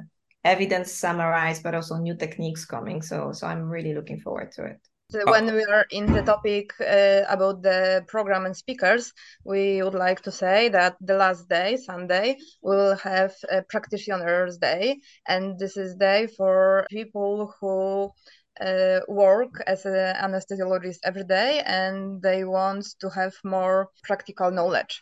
evidence 0.47 0.91
summarized, 0.91 1.63
but 1.63 1.75
also 1.75 1.97
new 1.97 2.15
techniques 2.15 2.65
coming. 2.65 3.01
So 3.01 3.31
so 3.33 3.47
I'm 3.47 3.69
really 3.69 3.93
looking 3.93 4.19
forward 4.19 4.51
to 4.53 4.65
it. 4.65 4.79
So 5.09 5.19
when 5.25 5.53
we 5.53 5.63
are 5.63 5.85
in 5.89 6.11
the 6.11 6.21
topic 6.21 6.73
uh, 6.81 7.23
about 7.29 7.63
the 7.63 8.03
program 8.07 8.45
and 8.45 8.55
speakers, 8.55 9.13
we 9.45 9.81
would 9.81 9.93
like 9.93 10.21
to 10.23 10.31
say 10.31 10.67
that 10.69 10.97
the 10.99 11.15
last 11.15 11.47
day, 11.47 11.77
Sunday, 11.77 12.35
we 12.61 12.75
will 12.75 12.97
have 12.97 13.33
a 13.49 13.61
practitioners 13.61 14.57
day, 14.57 14.99
and 15.25 15.57
this 15.57 15.77
is 15.77 15.95
day 15.95 16.27
for 16.27 16.85
people 16.89 17.53
who 17.59 18.11
uh, 18.59 18.99
work 19.07 19.63
as 19.65 19.85
an 19.85 20.15
anesthesiologist 20.25 20.99
every 21.05 21.23
day, 21.23 21.61
and 21.65 22.21
they 22.21 22.43
want 22.43 22.85
to 22.99 23.09
have 23.09 23.33
more 23.45 23.87
practical 24.03 24.51
knowledge. 24.51 24.99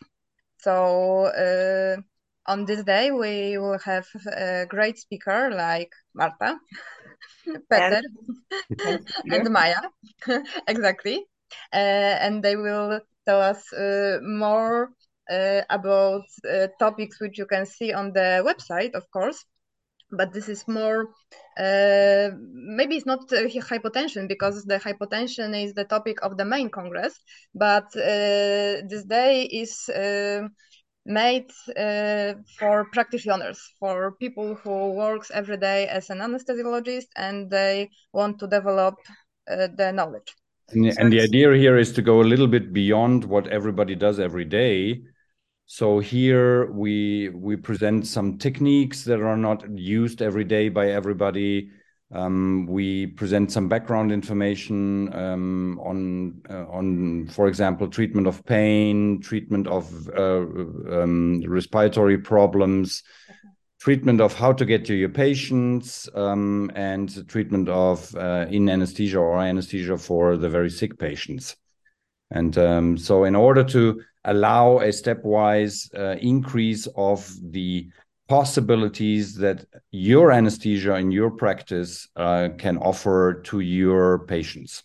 So 0.58 1.26
uh, 1.26 2.00
on 2.48 2.64
this 2.64 2.82
day, 2.84 3.10
we 3.10 3.58
will 3.58 3.78
have 3.84 4.06
a 4.36 4.66
great 4.68 4.98
speaker 4.98 5.50
like 5.54 5.90
Marta. 6.14 6.56
Peter 7.70 8.02
and, 8.84 9.00
and 9.30 9.50
Maya, 9.50 9.80
exactly. 10.68 11.26
Uh, 11.72 11.76
and 11.76 12.42
they 12.42 12.56
will 12.56 13.00
tell 13.26 13.40
us 13.40 13.72
uh, 13.72 14.18
more 14.22 14.90
uh, 15.30 15.62
about 15.70 16.22
uh, 16.50 16.68
topics 16.78 17.20
which 17.20 17.38
you 17.38 17.46
can 17.46 17.66
see 17.66 17.92
on 17.92 18.12
the 18.12 18.42
website, 18.44 18.94
of 18.94 19.10
course. 19.10 19.44
But 20.10 20.32
this 20.32 20.48
is 20.48 20.66
more, 20.68 21.08
uh, 21.58 22.30
maybe 22.38 22.96
it's 22.96 23.06
not 23.06 23.28
hypotension 23.28 24.28
because 24.28 24.64
the 24.64 24.78
hypotension 24.78 25.64
is 25.64 25.74
the 25.74 25.84
topic 25.84 26.22
of 26.22 26.36
the 26.36 26.44
main 26.44 26.70
congress. 26.70 27.18
But 27.54 27.86
uh, 27.96 28.86
this 28.88 29.04
day 29.04 29.42
is 29.44 29.90
made 31.06 31.50
uh, 31.76 32.34
for 32.58 32.86
practitioners, 32.92 33.58
for 33.78 34.12
people 34.12 34.54
who 34.56 34.92
works 34.92 35.30
every 35.32 35.56
day 35.56 35.86
as 35.88 36.10
an 36.10 36.18
anesthesiologist 36.18 37.06
and 37.16 37.50
they 37.50 37.90
want 38.12 38.38
to 38.40 38.46
develop 38.46 38.96
uh, 39.50 39.68
the 39.76 39.92
knowledge. 39.92 40.34
And, 40.70 40.92
so 40.92 41.00
and 41.00 41.12
the 41.12 41.20
idea 41.20 41.54
here 41.54 41.78
is 41.78 41.92
to 41.92 42.02
go 42.02 42.20
a 42.20 42.24
little 42.24 42.48
bit 42.48 42.72
beyond 42.72 43.24
what 43.24 43.46
everybody 43.46 43.94
does 43.94 44.18
every 44.18 44.44
day. 44.44 45.02
So 45.66 45.98
here 45.98 46.70
we 46.72 47.28
we 47.30 47.56
present 47.56 48.06
some 48.06 48.38
techniques 48.38 49.04
that 49.04 49.20
are 49.20 49.36
not 49.36 49.68
used 49.76 50.22
every 50.22 50.44
day 50.44 50.68
by 50.68 50.90
everybody. 50.90 51.70
Um, 52.12 52.66
we 52.66 53.08
present 53.08 53.50
some 53.50 53.68
background 53.68 54.12
information 54.12 55.12
um, 55.12 55.80
on, 55.80 56.40
uh, 56.48 56.66
on, 56.68 57.26
for 57.26 57.48
example, 57.48 57.88
treatment 57.88 58.28
of 58.28 58.44
pain, 58.44 59.20
treatment 59.20 59.66
of 59.66 60.08
uh, 60.10 60.44
um, 61.00 61.42
respiratory 61.46 62.18
problems, 62.18 63.02
treatment 63.80 64.20
of 64.20 64.34
how 64.34 64.52
to 64.52 64.64
get 64.64 64.84
to 64.84 64.94
your 64.94 65.08
patients, 65.08 66.08
um, 66.14 66.70
and 66.76 67.28
treatment 67.28 67.68
of 67.68 68.14
uh, 68.14 68.46
in 68.50 68.68
anesthesia 68.68 69.18
or 69.18 69.40
anesthesia 69.40 69.98
for 69.98 70.36
the 70.36 70.48
very 70.48 70.70
sick 70.70 70.96
patients. 70.98 71.56
And 72.30 72.56
um, 72.56 72.96
so, 72.96 73.24
in 73.24 73.34
order 73.34 73.64
to 73.64 74.00
allow 74.24 74.78
a 74.78 74.88
stepwise 74.88 75.92
uh, 75.96 76.18
increase 76.20 76.86
of 76.96 77.32
the 77.42 77.88
possibilities 78.28 79.36
that 79.36 79.64
your 79.90 80.32
anesthesia 80.32 80.96
in 80.96 81.10
your 81.10 81.30
practice 81.30 82.08
uh, 82.16 82.48
can 82.58 82.78
offer 82.78 83.40
to 83.44 83.60
your 83.60 84.20
patients. 84.26 84.82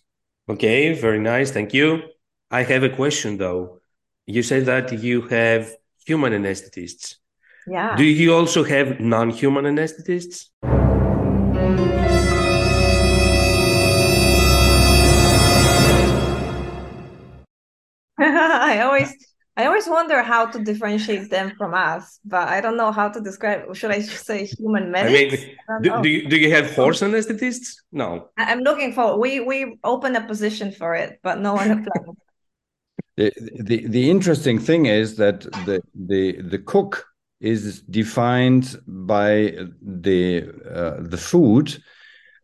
Okay, 0.48 0.92
very 0.94 1.18
nice. 1.18 1.50
Thank 1.50 1.74
you. 1.74 2.02
I 2.50 2.62
have 2.62 2.82
a 2.82 2.88
question 2.88 3.38
though. 3.38 3.80
You 4.26 4.42
said 4.42 4.66
that 4.66 4.92
you 4.92 5.22
have 5.22 5.74
human 6.06 6.32
anesthetists. 6.32 7.16
Yeah. 7.66 7.96
Do 7.96 8.04
you 8.04 8.34
also 8.34 8.64
have 8.64 9.00
non 9.00 9.30
human 9.30 9.64
anesthetists? 9.64 10.48
I 19.56 19.66
always 19.66 19.86
wonder 19.86 20.22
how 20.22 20.46
to 20.46 20.58
differentiate 20.64 21.30
them 21.30 21.52
from 21.58 21.74
us, 21.74 22.20
but 22.24 22.48
I 22.48 22.62
don't 22.62 22.78
know 22.78 22.90
how 22.90 23.10
to 23.10 23.20
describe. 23.20 23.74
Should 23.76 23.90
I 23.90 24.00
say 24.00 24.46
human 24.46 24.90
medics? 24.90 25.44
I 25.68 25.78
mean, 25.78 25.82
do, 25.82 26.02
do, 26.02 26.08
you 26.08 26.28
do 26.28 26.36
you 26.36 26.50
have 26.52 26.74
horse 26.74 27.02
anesthetists? 27.02 27.76
No. 27.92 28.30
I'm 28.38 28.60
looking 28.60 28.94
for. 28.94 29.18
We 29.18 29.40
we 29.40 29.78
open 29.84 30.16
a 30.16 30.26
position 30.26 30.72
for 30.72 30.94
it, 30.94 31.20
but 31.22 31.38
no 31.38 31.52
one 31.52 31.70
applied. 31.70 32.16
the, 33.16 33.32
the 33.60 33.86
the 33.88 34.10
interesting 34.10 34.58
thing 34.58 34.86
is 34.86 35.16
that 35.16 35.42
the 35.66 35.82
the 35.94 36.40
the 36.40 36.58
cook 36.58 37.04
is 37.40 37.82
defined 37.82 38.76
by 38.86 39.54
the 39.82 40.48
uh, 40.74 40.96
the 41.00 41.18
food. 41.18 41.76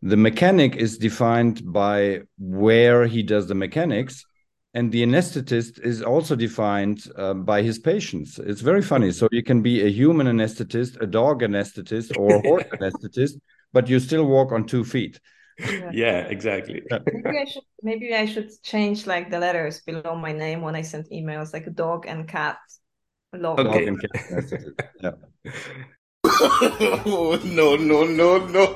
The 0.03 0.17
mechanic 0.17 0.75
is 0.75 0.97
defined 0.97 1.61
by 1.73 2.21
where 2.37 3.07
he 3.07 3.23
does 3.23 3.47
the 3.47 3.55
mechanics 3.55 4.25
and 4.73 4.91
the 4.91 5.03
anesthetist 5.03 5.79
is 5.83 6.01
also 6.01 6.35
defined 6.35 7.07
uh, 7.15 7.33
by 7.33 7.61
his 7.61 7.79
patients. 7.79 8.37
It's 8.37 8.61
very 8.61 8.81
funny. 8.81 9.11
So 9.11 9.27
you 9.31 9.43
can 9.43 9.61
be 9.61 9.81
a 9.81 9.89
human 9.89 10.27
anesthetist, 10.27 11.01
a 11.01 11.07
dog 11.07 11.41
anesthetist, 11.41 12.17
or 12.17 12.35
a 12.35 12.41
horse 12.41 12.63
anesthetist, 12.73 13.39
but 13.73 13.89
you 13.89 13.99
still 13.99 14.25
walk 14.25 14.51
on 14.51 14.65
two 14.65 14.83
feet. 14.83 15.19
Yeah, 15.59 15.91
yeah 15.91 16.19
exactly. 16.19 16.83
maybe 16.89 17.37
I 17.37 17.45
should 17.45 17.63
maybe 17.81 18.13
I 18.13 18.25
should 18.25 18.49
change 18.63 19.07
like 19.07 19.29
the 19.29 19.39
letters 19.39 19.81
below 19.81 20.15
my 20.15 20.31
name 20.31 20.61
when 20.61 20.75
I 20.75 20.83
send 20.83 21.05
emails, 21.11 21.51
like 21.51 21.73
dog 21.73 22.05
and 22.07 22.27
cat. 22.27 22.57
Log. 23.33 23.59
Okay. 23.59 23.85
Dog 23.85 23.87
and 23.87 24.01
cat 24.01 24.11
yeah. 25.01 25.11
no, 27.45 27.75
no, 27.75 28.03
no, 28.05 28.37
no. 28.47 28.75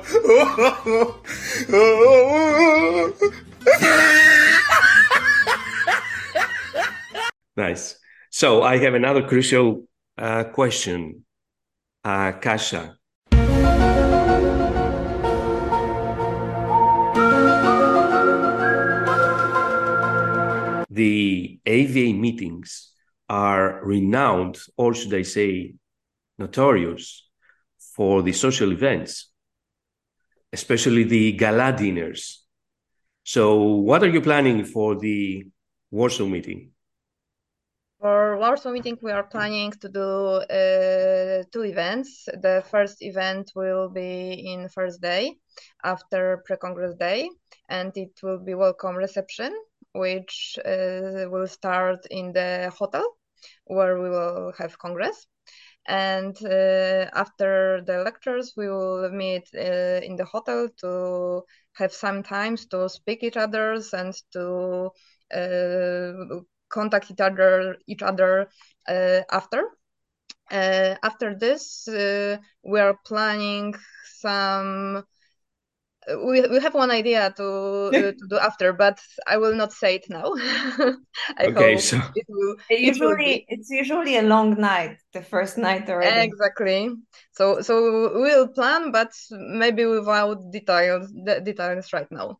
Nice. 7.56 7.98
So 8.30 8.62
I 8.62 8.78
have 8.78 8.94
another 8.94 9.22
crucial 9.22 9.86
uh, 10.18 10.44
question, 10.44 11.24
uh, 12.02 12.32
Kasia. 12.32 12.96
The 20.90 21.58
AVA 21.66 22.12
meetings 22.12 22.92
are 23.28 23.80
renowned, 23.84 24.58
or 24.76 24.94
should 24.94 25.14
I 25.14 25.22
say, 25.22 25.74
notorious 26.38 27.28
for 27.96 28.22
the 28.22 28.32
social 28.32 28.70
events, 28.72 29.30
especially 30.52 31.04
the 31.04 31.32
gala 31.32 31.72
dinners. 31.72 32.44
So, 33.24 33.62
what 33.62 34.02
are 34.02 34.08
you 34.10 34.20
planning 34.20 34.64
for 34.64 34.96
the 34.96 35.46
Warsaw 35.90 36.26
meeting? 36.26 36.73
For 38.04 38.36
Warsaw 38.36 38.70
meeting, 38.70 38.98
we 39.00 39.12
are 39.12 39.22
planning 39.22 39.72
to 39.80 39.88
do 39.88 40.02
uh, 40.02 41.42
two 41.50 41.64
events. 41.64 42.26
The 42.26 42.62
first 42.70 43.00
event 43.00 43.52
will 43.56 43.88
be 43.88 44.52
in 44.52 44.68
first 44.68 45.00
day 45.00 45.38
after 45.82 46.42
pre-congress 46.44 46.96
day, 46.96 47.30
and 47.70 47.96
it 47.96 48.20
will 48.22 48.40
be 48.40 48.52
welcome 48.52 48.94
reception, 48.94 49.54
which 49.94 50.58
uh, 50.66 51.30
will 51.30 51.46
start 51.46 52.04
in 52.10 52.34
the 52.34 52.70
hotel 52.78 53.06
where 53.64 53.98
we 53.98 54.10
will 54.10 54.52
have 54.58 54.78
congress. 54.78 55.26
And 55.88 56.36
uh, 56.44 57.08
after 57.14 57.80
the 57.86 58.02
lectures, 58.04 58.52
we 58.54 58.68
will 58.68 59.08
meet 59.12 59.48
uh, 59.54 60.04
in 60.04 60.16
the 60.16 60.26
hotel 60.26 60.68
to 60.82 61.42
have 61.72 61.94
some 61.94 62.22
times 62.22 62.66
to 62.66 62.86
speak 62.90 63.22
each 63.22 63.38
others 63.38 63.94
and 63.94 64.12
to 64.32 64.90
uh, 65.34 66.40
contact 66.78 67.10
each 67.10 67.20
other 67.20 67.76
each 67.86 68.02
other 68.02 68.48
uh, 68.88 69.20
after. 69.30 69.62
Uh, 70.50 70.94
after 71.02 71.34
this, 71.34 71.88
uh, 71.88 72.36
we 72.62 72.78
are 72.80 72.96
planning 73.06 73.74
some 74.20 75.04
we, 76.08 76.42
we 76.48 76.60
have 76.60 76.74
one 76.74 76.90
idea 76.90 77.32
to 77.36 77.44
uh, 77.44 78.12
to 78.12 78.26
do 78.28 78.38
after, 78.38 78.72
but 78.72 78.98
I 79.26 79.36
will 79.38 79.54
not 79.54 79.72
say 79.72 79.96
it 79.96 80.06
now. 80.08 80.24
okay, 81.40 81.76
so 81.78 81.96
it 82.14 82.26
will. 82.28 82.56
It 82.68 82.80
usually, 82.84 83.32
it 83.34 83.44
it's 83.48 83.70
usually 83.70 84.16
a 84.16 84.22
long 84.22 84.60
night, 84.60 84.98
the 85.12 85.22
first 85.22 85.56
night 85.58 85.88
already. 85.88 86.26
Exactly. 86.28 86.90
So 87.32 87.62
so 87.62 88.10
we'll 88.20 88.48
plan, 88.48 88.90
but 88.92 89.12
maybe 89.30 89.86
without 89.86 90.50
details 90.52 91.10
the 91.12 91.40
details 91.40 91.92
right 91.92 92.10
now. 92.10 92.38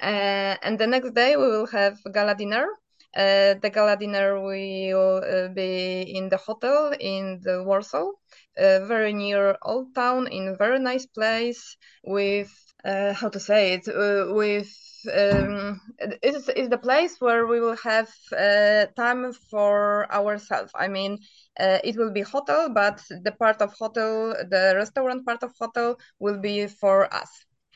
Uh, 0.00 0.56
and 0.62 0.78
the 0.78 0.86
next 0.86 1.14
day 1.14 1.36
we 1.36 1.46
will 1.46 1.66
have 1.66 1.98
gala 2.12 2.34
dinner 2.34 2.66
Uh, 3.14 3.54
the 3.60 3.70
gala 3.72 3.96
dinner 3.96 4.40
will 4.40 5.22
uh, 5.22 5.48
be 5.48 6.02
in 6.02 6.28
the 6.28 6.36
hotel 6.36 6.92
in 6.98 7.40
the 7.42 7.62
Warsaw, 7.62 8.10
uh, 8.58 8.84
very 8.86 9.12
near 9.12 9.56
Old 9.62 9.94
Town, 9.94 10.26
in 10.28 10.48
a 10.48 10.56
very 10.56 10.78
nice 10.78 11.06
place 11.06 11.76
with 12.04 12.50
uh, 12.84 13.12
how 13.12 13.28
to 13.28 13.38
say 13.38 13.74
it 13.74 13.88
uh, 13.88 14.32
with 14.34 14.68
um, 15.12 15.80
it's, 16.22 16.48
it's 16.48 16.68
the 16.68 16.78
place 16.78 17.16
where 17.20 17.46
we 17.46 17.60
will 17.60 17.76
have 17.76 18.08
uh, 18.36 18.86
time 18.96 19.32
for 19.50 20.10
ourselves. 20.12 20.70
I 20.74 20.88
mean, 20.88 21.18
it 21.58 21.96
will 21.96 22.12
be 22.12 22.22
hotel, 22.22 22.70
but 22.70 23.02
the 23.24 23.32
part 23.32 23.60
of 23.60 23.72
hotel, 23.72 24.34
the 24.48 24.74
restaurant 24.76 25.26
part 25.26 25.42
of 25.42 25.52
hotel, 25.58 25.96
will 26.18 26.38
be 26.38 26.66
for 26.66 27.12
us. 27.12 27.30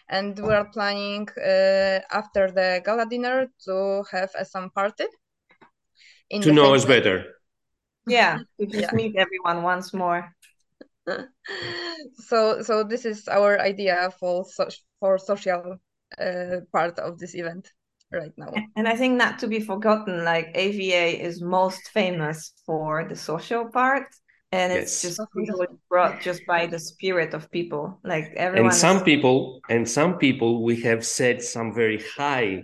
And 0.08 0.38
we 0.38 0.54
are 0.54 0.66
planning 0.66 1.28
uh, 1.36 2.00
after 2.12 2.50
the 2.52 2.80
gala 2.84 3.06
dinner 3.06 3.48
to 3.64 4.04
have 4.12 4.30
uh, 4.38 4.44
some 4.44 4.70
party. 4.70 5.04
In 6.30 6.42
To 6.42 6.52
know 6.52 6.74
us 6.74 6.84
better. 6.84 7.24
Yeah, 8.06 8.38
to 8.60 8.66
just 8.66 8.80
Yeah. 8.82 8.92
meet 8.92 9.16
everyone 9.16 9.62
once 9.62 9.92
more. 9.94 10.32
so 12.28 12.62
so 12.62 12.82
this 12.84 13.04
is 13.04 13.28
our 13.28 13.60
idea 13.60 14.10
for 14.18 14.44
so, 14.44 14.68
for 15.00 15.18
social 15.18 15.76
uh, 16.18 16.56
part 16.72 16.98
of 16.98 17.18
this 17.18 17.34
event 17.34 17.70
right 18.12 18.32
now. 18.36 18.52
And 18.76 18.88
I 18.88 18.96
think 18.96 19.16
not 19.16 19.38
to 19.40 19.46
be 19.48 19.60
forgotten, 19.60 20.24
like 20.24 20.50
AVA 20.54 21.20
is 21.20 21.42
most 21.42 21.88
famous 21.90 22.52
for 22.64 23.04
the 23.08 23.16
social 23.16 23.66
part. 23.68 24.06
And 24.52 24.72
it's 24.72 25.02
Yes. 25.02 25.02
just 25.02 25.20
usually 25.36 25.66
brought 25.88 26.22
just 26.22 26.46
by 26.46 26.66
the 26.66 26.78
spirit 26.78 27.34
of 27.34 27.50
people. 27.50 27.98
Like 28.04 28.32
everyone 28.36 28.70
and 28.70 28.74
some 28.74 28.96
is- 28.98 29.02
people 29.02 29.60
and 29.68 29.88
some 29.88 30.18
people 30.18 30.62
we 30.62 30.80
have 30.82 31.04
set 31.04 31.42
some 31.42 31.74
very 31.74 32.00
high 32.16 32.62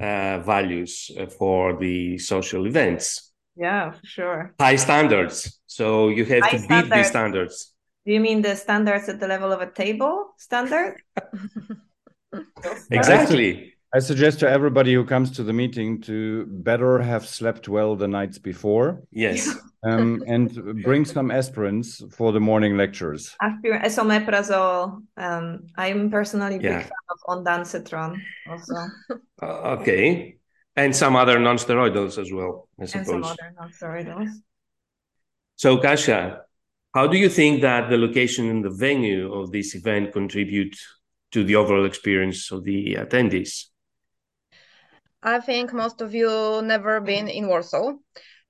uh, 0.00 0.38
values 0.40 1.10
uh, 1.18 1.26
for 1.26 1.76
the 1.78 2.18
social 2.18 2.66
events 2.66 3.32
yeah, 3.56 3.90
for 3.90 4.06
sure. 4.06 4.54
high 4.60 4.76
standards 4.76 5.60
so 5.66 6.08
you 6.08 6.24
have 6.24 6.42
High 6.44 6.50
to 6.50 6.58
beat 6.68 6.68
these 6.68 7.08
standards. 7.08 7.08
standards 7.08 7.74
Do 8.06 8.12
you 8.12 8.20
mean 8.20 8.42
the 8.42 8.56
standards 8.56 9.08
at 9.08 9.20
the 9.20 9.26
level 9.28 9.52
of 9.52 9.60
a 9.60 9.70
table 9.70 10.34
standard? 10.38 10.96
exactly 12.90 13.74
I 13.94 14.00
suggest 14.00 14.40
to 14.40 14.48
everybody 14.48 14.92
who 14.92 15.04
comes 15.04 15.30
to 15.32 15.42
the 15.42 15.54
meeting 15.54 16.02
to 16.02 16.44
better 16.46 16.98
have 17.00 17.26
slept 17.26 17.68
well 17.68 17.96
the 17.96 18.06
nights 18.06 18.38
before 18.38 19.02
yes 19.10 19.48
um, 19.82 20.22
and 20.26 20.82
bring 20.82 21.04
some 21.16 21.28
aspirins 21.30 22.12
for 22.12 22.32
the 22.32 22.40
morning 22.40 22.76
lectures. 22.76 23.34
Aspir- 23.42 23.82
esomeprazole. 23.84 25.02
Um, 25.16 25.66
I'm 25.76 26.10
personally 26.10 26.56
a 26.56 26.58
big 26.60 26.82
fan 26.82 27.07
of 27.28 27.38
ondansetron 27.44 28.20
also, 28.48 28.74
Uh, 29.42 29.76
okay 29.76 30.36
and 30.76 30.94
some 30.94 31.16
other 31.16 31.38
non-steroidals 31.38 32.18
as 32.18 32.32
well 32.32 32.68
i 32.78 32.82
and 32.82 33.06
some 33.06 33.24
other 33.24 33.52
non-steroidals. 33.58 34.30
so 35.56 35.78
kasia 35.78 36.40
how 36.94 37.06
do 37.06 37.16
you 37.16 37.28
think 37.28 37.62
that 37.62 37.88
the 37.90 37.96
location 37.96 38.48
and 38.48 38.64
the 38.64 38.70
venue 38.70 39.32
of 39.32 39.52
this 39.52 39.74
event 39.74 40.12
contribute 40.12 40.76
to 41.30 41.44
the 41.44 41.54
overall 41.54 41.84
experience 41.84 42.50
of 42.50 42.64
the 42.64 42.94
attendees 42.94 43.66
I 45.20 45.40
think 45.40 45.72
most 45.72 46.00
of 46.00 46.14
you 46.14 46.62
never 46.62 47.00
been 47.00 47.28
in 47.28 47.48
Warsaw. 47.48 47.94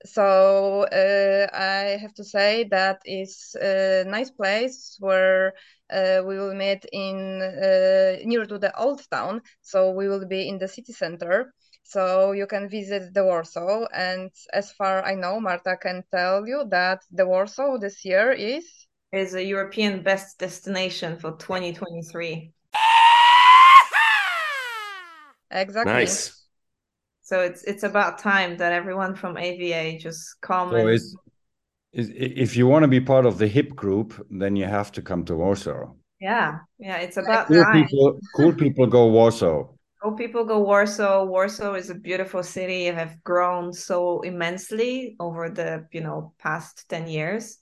So 0.05 0.83
uh, 0.83 1.47
I 1.53 1.97
have 2.01 2.13
to 2.15 2.23
say 2.23 2.63
that 2.71 3.01
is 3.05 3.55
a 3.61 4.05
nice 4.07 4.31
place 4.31 4.95
where 4.99 5.53
uh, 5.91 6.21
we 6.25 6.37
will 6.37 6.53
meet 6.55 6.85
in 6.93 7.41
uh, 7.41 8.17
near 8.23 8.45
to 8.45 8.57
the 8.57 8.71
old 8.79 9.01
town. 9.11 9.41
So 9.61 9.91
we 9.91 10.07
will 10.07 10.25
be 10.25 10.47
in 10.47 10.57
the 10.57 10.67
city 10.67 10.93
center. 10.93 11.53
So 11.83 12.31
you 12.31 12.47
can 12.47 12.69
visit 12.69 13.13
the 13.13 13.23
Warsaw. 13.23 13.87
And 13.93 14.31
as 14.53 14.71
far 14.71 15.03
I 15.03 15.15
know, 15.15 15.39
Marta 15.39 15.75
can 15.75 16.03
tell 16.11 16.47
you 16.47 16.65
that 16.69 17.01
the 17.11 17.25
Warsaw 17.25 17.77
this 17.77 18.05
year 18.05 18.31
is 18.31 18.65
Is 19.11 19.33
a 19.33 19.43
European 19.43 20.03
best 20.03 20.37
destination 20.39 21.17
for 21.17 21.31
2023. 21.31 22.53
exactly. 25.51 25.91
nice 25.93 26.38
So 27.29 27.41
it's 27.41 27.63
it's 27.63 27.83
about 27.83 28.17
time 28.17 28.57
that 28.57 28.71
everyone 28.73 29.13
from 29.15 29.37
AVA 29.37 29.99
just 29.99 30.41
come 30.41 30.73
So 30.73 30.75
and 30.75 30.89
it's, 30.95 31.15
is 31.93 32.11
if 32.15 32.57
you 32.57 32.67
want 32.67 32.83
to 32.83 32.87
be 32.89 33.01
part 33.01 33.25
of 33.25 33.37
the 33.39 33.47
hip 33.47 33.75
group, 33.75 34.25
then 34.31 34.55
you 34.55 34.65
have 34.65 34.91
to 34.93 35.01
come 35.01 35.25
to 35.25 35.35
Warsaw. 35.35 35.93
yeah, 36.19 36.59
yeah, 36.77 36.97
it's 36.97 37.17
about 37.17 37.47
Cool 37.47 37.65
time. 37.65 37.87
people, 37.87 38.19
cool 38.35 38.53
people 38.53 38.87
go 38.87 39.07
Warsaw. 39.07 39.67
Oh, 40.01 40.11
people 40.13 40.45
go 40.45 40.59
Warsaw. 40.59 41.25
Warsaw 41.25 41.73
is 41.73 41.89
a 41.89 41.95
beautiful 41.95 42.41
city. 42.43 42.87
It 42.87 42.95
have 42.95 43.21
grown 43.23 43.73
so 43.73 44.21
immensely 44.21 45.15
over 45.19 45.49
the 45.49 45.87
you 45.91 46.01
know 46.01 46.33
past 46.39 46.87
ten 46.89 47.07
years. 47.07 47.59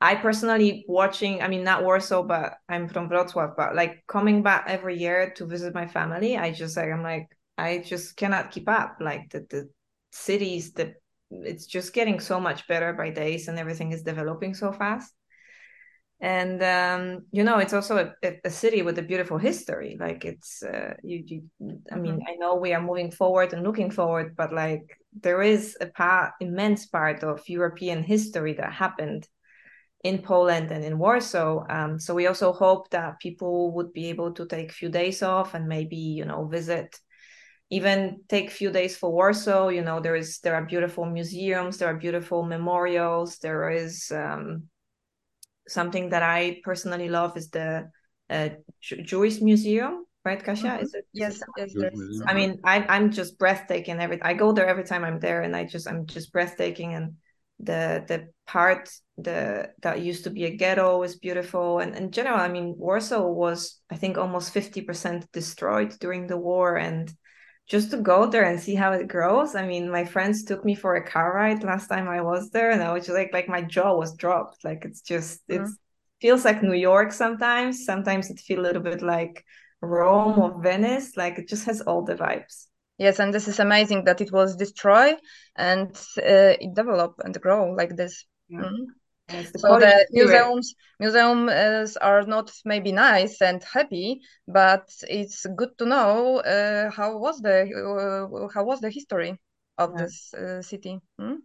I 0.00 0.16
personally 0.16 0.84
watching. 0.88 1.42
I 1.42 1.48
mean, 1.48 1.64
not 1.64 1.84
Warsaw, 1.84 2.24
but 2.24 2.54
I'm 2.68 2.88
from 2.88 3.08
Wrocław. 3.10 3.56
But 3.56 3.76
like 3.76 4.04
coming 4.08 4.42
back 4.42 4.64
every 4.68 4.98
year 4.98 5.32
to 5.36 5.46
visit 5.46 5.74
my 5.74 5.86
family, 5.86 6.36
I 6.36 6.52
just 6.52 6.76
like 6.76 6.90
I'm 6.90 7.02
like 7.02 7.28
I 7.60 7.78
just 7.78 8.16
cannot 8.16 8.50
keep 8.50 8.68
up. 8.68 8.96
Like 9.00 9.30
the 9.30 9.46
the 9.50 9.70
cities, 10.12 10.72
the 10.72 10.94
it's 11.30 11.66
just 11.66 11.92
getting 11.92 12.20
so 12.20 12.40
much 12.40 12.66
better 12.66 12.92
by 12.92 13.10
days, 13.10 13.48
and 13.48 13.58
everything 13.58 13.92
is 13.92 14.02
developing 14.02 14.54
so 14.54 14.72
fast. 14.72 15.12
And 16.20 16.62
um, 16.62 17.26
you 17.32 17.44
know, 17.44 17.58
it's 17.58 17.72
also 17.72 18.12
a, 18.22 18.34
a, 18.44 18.50
city 18.50 18.82
with 18.82 18.98
a 18.98 19.02
beautiful 19.02 19.38
history. 19.38 19.96
Like 19.98 20.26
it's 20.26 20.62
uh, 20.62 20.94
you, 21.02 21.22
you. 21.26 21.42
I 21.90 21.96
mean, 21.96 22.20
I 22.28 22.34
know 22.34 22.56
we 22.56 22.74
are 22.74 22.82
moving 22.82 23.10
forward 23.10 23.54
and 23.54 23.62
looking 23.62 23.90
forward, 23.90 24.36
but 24.36 24.52
like 24.52 24.98
there 25.18 25.42
is 25.42 25.78
a 25.80 25.86
part, 25.86 26.32
immense 26.40 26.86
part 26.86 27.24
of 27.24 27.48
European 27.48 28.02
history 28.02 28.52
that 28.54 28.70
happened 28.70 29.26
in 30.04 30.18
Poland 30.18 30.70
and 30.70 30.84
in 30.84 30.98
Warsaw. 30.98 31.64
Um, 31.70 31.98
so 31.98 32.14
we 32.14 32.26
also 32.26 32.52
hope 32.52 32.90
that 32.90 33.20
people 33.20 33.72
would 33.72 33.94
be 33.94 34.10
able 34.10 34.32
to 34.34 34.46
take 34.46 34.70
a 34.70 34.74
few 34.74 34.90
days 34.90 35.22
off 35.22 35.54
and 35.54 35.66
maybe 35.68 35.96
you 35.96 36.26
know 36.26 36.46
visit, 36.46 36.98
even 37.70 38.20
take 38.28 38.48
a 38.48 38.54
few 38.54 38.70
days 38.70 38.96
for 38.96 39.10
Warsaw. 39.10 39.68
You 39.68 39.82
know, 39.82 40.00
there 40.00 40.16
is 40.16 40.40
there 40.40 40.54
are 40.54 40.64
beautiful 40.64 41.06
museums, 41.06 41.78
there 41.78 41.88
are 41.88 41.98
beautiful 41.98 42.42
memorials, 42.44 43.38
there 43.38 43.70
is. 43.70 44.10
Um, 44.10 44.70
something 45.68 46.10
that 46.10 46.22
I 46.22 46.60
personally 46.64 47.08
love 47.08 47.36
is 47.36 47.50
the 47.50 47.90
uh, 48.28 48.48
Ju- 48.80 49.02
Jewish 49.02 49.40
Museum, 49.40 50.04
right, 50.24 50.42
Kasia? 50.42 50.78
Mhm. 50.78 50.82
Is 50.82 50.94
it? 50.94 50.98
is 50.98 51.04
Yes, 51.12 51.40
it- 51.40 51.48
yes, 51.56 51.72
Jewish 51.72 51.92
there's. 51.92 52.22
I 52.26 52.34
mean, 52.34 52.60
I, 52.64 52.84
I'm 52.88 53.10
just 53.10 53.38
breathtaking. 53.38 54.00
Every 54.00 54.20
I 54.22 54.34
go 54.34 54.52
there 54.52 54.66
every 54.66 54.84
time 54.84 55.04
I'm 55.04 55.20
there, 55.20 55.42
and 55.42 55.54
I 55.54 55.64
just 55.64 55.86
I'm 55.88 56.06
just 56.06 56.32
breathtaking. 56.32 56.94
And 56.94 57.16
the 57.60 58.04
the 58.06 58.28
part 58.46 58.90
the 59.18 59.70
that 59.82 60.00
used 60.00 60.24
to 60.24 60.30
be 60.30 60.44
a 60.44 60.56
ghetto 60.56 61.02
is 61.02 61.16
beautiful. 61.16 61.78
And 61.78 61.94
in 61.94 62.10
general, 62.10 62.38
I 62.38 62.48
mean, 62.48 62.74
Warsaw 62.76 63.26
was 63.28 63.80
I 63.90 63.96
think 63.96 64.18
almost 64.18 64.52
fifty 64.52 64.82
percent 64.82 65.30
destroyed 65.32 65.94
during 66.00 66.26
the 66.26 66.38
war, 66.38 66.76
and 66.76 67.12
just 67.70 67.90
to 67.92 67.98
go 67.98 68.26
there 68.26 68.44
and 68.44 68.60
see 68.60 68.76
how 68.76 68.92
it 68.92 69.08
grows. 69.08 69.54
I 69.56 69.66
mean, 69.66 69.90
my 69.90 70.04
friends 70.04 70.44
took 70.44 70.64
me 70.64 70.74
for 70.76 70.96
a 70.96 71.06
car 71.06 71.34
ride 71.34 71.64
last 71.64 71.88
time 71.88 72.08
I 72.08 72.20
was 72.22 72.50
there, 72.50 72.70
and 72.72 72.82
I 72.82 72.92
was 72.92 73.06
just 73.06 73.16
like 73.16 73.32
like 73.32 73.48
my 73.48 73.62
jaw 73.62 73.96
was 73.96 74.14
dropped. 74.16 74.64
Like 74.64 74.84
it's 74.84 75.02
just 75.02 75.42
Mhm. 75.50 75.56
it's 75.56 75.78
feels 76.20 76.44
like 76.44 76.62
New 76.62 76.74
York 76.74 77.12
sometimes. 77.12 77.86
Sometimes 77.86 78.30
it 78.30 78.40
feels 78.40 78.60
a 78.60 78.62
little 78.62 78.82
bit 78.82 79.02
like 79.02 79.44
Rome 79.80 80.38
or 80.38 80.62
Venice. 80.62 81.16
Like 81.16 81.38
it 81.38 81.48
just 81.48 81.64
has 81.66 81.80
all 81.82 82.02
the 82.04 82.16
vibes. 82.16 82.66
Yes, 82.98 83.18
and 83.18 83.32
this 83.32 83.48
is 83.48 83.58
amazing 83.60 84.04
that 84.04 84.20
it 84.20 84.30
was 84.32 84.56
destroyed 84.56 85.16
and 85.56 85.90
uh, 86.18 86.54
it 86.60 86.74
developed 86.74 87.20
and 87.24 87.40
grow 87.40 87.72
like 87.72 87.96
this. 87.96 88.26
Yeah. 88.48 88.60
Mhm. 88.60 88.99
And 89.30 89.46
the 89.46 89.58
So 89.58 89.78
the 89.78 90.06
museums 90.12 90.74
museums 90.98 91.96
are 91.96 92.22
not 92.26 92.52
maybe 92.64 92.92
nice 92.92 93.40
and 93.40 93.62
happy, 93.64 94.20
but 94.46 94.88
it's 95.08 95.46
good 95.56 95.76
to 95.78 95.86
know 95.86 96.38
uh, 96.40 96.90
how 96.90 97.18
was 97.18 97.40
the 97.40 97.58
uh, 97.62 98.48
how 98.54 98.64
was 98.64 98.80
the 98.80 98.90
history 98.90 99.38
of 99.78 99.90
Yeah. 99.90 100.02
this 100.02 100.34
uh, 100.34 100.62
city. 100.62 101.00
Hmm? 101.18 101.36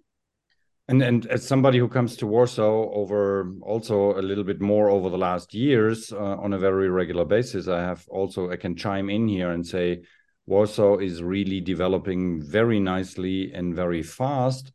And 0.87 1.01
and 1.01 1.25
as 1.27 1.47
somebody 1.47 1.79
who 1.79 1.87
comes 1.87 2.15
to 2.17 2.27
Warsaw 2.27 2.91
over 2.93 3.51
also 3.61 4.13
a 4.19 4.21
little 4.21 4.43
bit 4.43 4.61
more 4.61 4.89
over 4.89 5.09
the 5.09 5.17
last 5.17 5.53
years 5.53 6.11
uh, 6.13 6.37
on 6.37 6.53
a 6.53 6.59
very 6.59 6.89
regular 6.89 7.25
basis, 7.25 7.67
I 7.67 7.81
have 7.81 8.05
also 8.07 8.51
I 8.51 8.57
can 8.57 8.75
chime 8.75 9.09
in 9.09 9.27
here 9.27 9.51
and 9.51 9.65
say 9.65 10.03
Warsaw 10.45 10.97
is 10.97 11.23
really 11.23 11.59
developing 11.59 12.41
very 12.41 12.79
nicely 12.79 13.51
and 13.53 13.75
very 13.75 14.03
fast. 14.03 14.71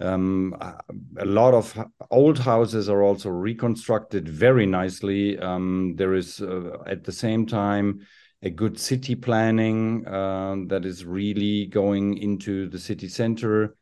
Um, 0.00 0.56
a 0.60 0.80
a 1.18 1.24
lot 1.24 1.54
of 1.54 1.78
old 2.10 2.38
houses 2.38 2.88
are 2.88 3.02
also 3.02 3.28
reconstructed 3.28 4.28
very 4.28 4.66
nicely. 4.66 5.38
Um, 5.38 5.94
there 5.96 6.14
is 6.14 6.40
uh, 6.40 6.78
at 6.86 7.04
the 7.04 7.12
same 7.12 7.46
time 7.46 8.06
a 8.42 8.50
good 8.50 8.78
city 8.78 9.14
planning 9.14 10.06
uh, 10.06 10.56
that 10.68 10.86
is 10.86 11.04
really 11.04 11.66
going 11.66 12.16
into 12.16 12.68
the 12.68 12.78
city 12.78 13.08
center. 13.08 13.76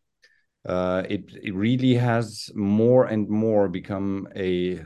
Uh, 0.68 1.04
it, 1.09 1.33
it 1.42 1.54
really 1.54 1.94
has 1.94 2.50
more 2.54 3.07
and 3.07 3.28
more 3.28 3.68
become 3.68 4.26
a 4.35 4.81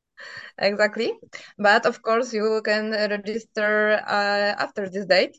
Exactly. 0.58 1.12
But 1.58 1.86
of 1.86 2.02
course, 2.02 2.32
you 2.32 2.60
can 2.64 2.90
register 2.90 4.00
uh, 4.06 4.54
after 4.62 4.88
this 4.88 5.06
date, 5.06 5.36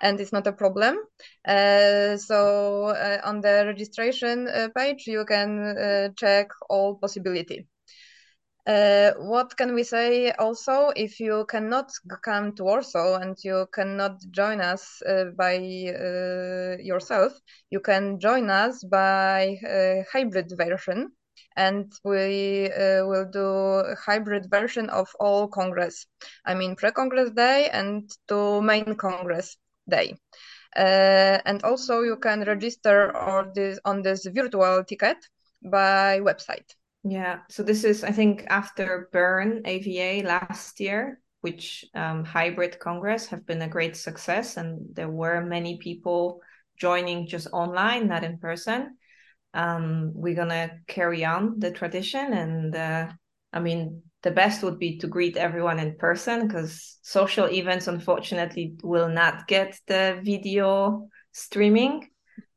and 0.00 0.20
it's 0.20 0.32
not 0.32 0.46
a 0.46 0.52
problem. 0.52 0.98
Uh, 1.46 2.16
so 2.16 2.86
uh, 2.86 3.20
on 3.24 3.40
the 3.40 3.64
registration 3.66 4.48
uh, 4.48 4.68
page, 4.74 5.06
you 5.06 5.24
can 5.24 5.76
uh, 5.76 6.08
check 6.16 6.48
all 6.68 6.96
possibility. 6.96 7.66
Uh, 8.68 9.12
what 9.16 9.56
can 9.56 9.74
we 9.74 9.82
say 9.82 10.30
also? 10.32 10.92
If 10.94 11.20
you 11.20 11.46
cannot 11.48 11.90
come 12.22 12.54
to 12.56 12.64
Warsaw 12.64 13.16
and 13.16 13.34
you 13.42 13.66
cannot 13.72 14.20
join 14.30 14.60
us 14.60 15.00
uh, 15.08 15.30
by 15.34 15.56
uh, 15.56 16.76
yourself, 16.78 17.32
you 17.70 17.80
can 17.80 18.20
join 18.20 18.50
us 18.50 18.84
by 18.84 19.56
uh, 19.66 20.04
hybrid 20.12 20.52
version, 20.54 21.12
and 21.56 21.90
we 22.04 22.66
uh, 22.66 23.06
will 23.06 23.24
do 23.32 23.94
hybrid 24.04 24.50
version 24.50 24.90
of 24.90 25.08
all 25.18 25.48
Congress. 25.48 26.06
I 26.44 26.52
mean, 26.52 26.76
pre-Congress 26.76 27.30
day 27.30 27.70
and 27.72 28.10
to 28.28 28.60
main 28.60 28.96
Congress 28.96 29.56
day. 29.88 30.18
And 30.76 31.62
also, 31.64 32.02
you 32.02 32.16
can 32.16 32.44
register 32.44 33.14
this 33.54 33.80
on 33.86 34.02
this 34.02 34.26
virtual 34.26 34.84
ticket 34.84 35.16
by 35.62 36.20
website. 36.20 36.77
Yeah. 37.04 37.40
So 37.48 37.62
this 37.62 37.84
is, 37.84 38.04
I 38.04 38.12
think, 38.12 38.44
after 38.48 39.08
Bern 39.12 39.62
AVA 39.64 40.22
last 40.26 40.80
year, 40.80 41.20
which 41.40 41.84
um, 41.94 42.24
hybrid 42.24 42.78
Congress 42.80 43.26
have 43.26 43.46
been 43.46 43.62
a 43.62 43.68
great 43.68 43.96
success, 43.96 44.56
and 44.56 44.80
there 44.94 45.08
were 45.08 45.44
many 45.44 45.78
people 45.78 46.40
joining 46.78 47.26
just 47.26 47.48
online, 47.52 48.08
not 48.08 48.24
in 48.24 48.38
person. 48.38 48.96
Um, 49.54 50.12
we're 50.14 50.34
gonna 50.34 50.70
carry 50.86 51.24
on 51.24 51.58
the 51.58 51.70
tradition, 51.70 52.32
and 52.32 52.74
uh, 52.74 53.08
I 53.52 53.60
mean, 53.60 54.02
the 54.22 54.32
best 54.32 54.62
would 54.62 54.78
be 54.78 54.98
to 54.98 55.06
greet 55.06 55.36
everyone 55.36 55.78
in 55.78 55.96
person 55.96 56.46
because 56.46 56.98
social 57.02 57.48
events, 57.48 57.86
unfortunately, 57.86 58.74
will 58.82 59.08
not 59.08 59.46
get 59.46 59.78
the 59.86 60.20
video 60.24 61.08
streaming. 61.32 62.08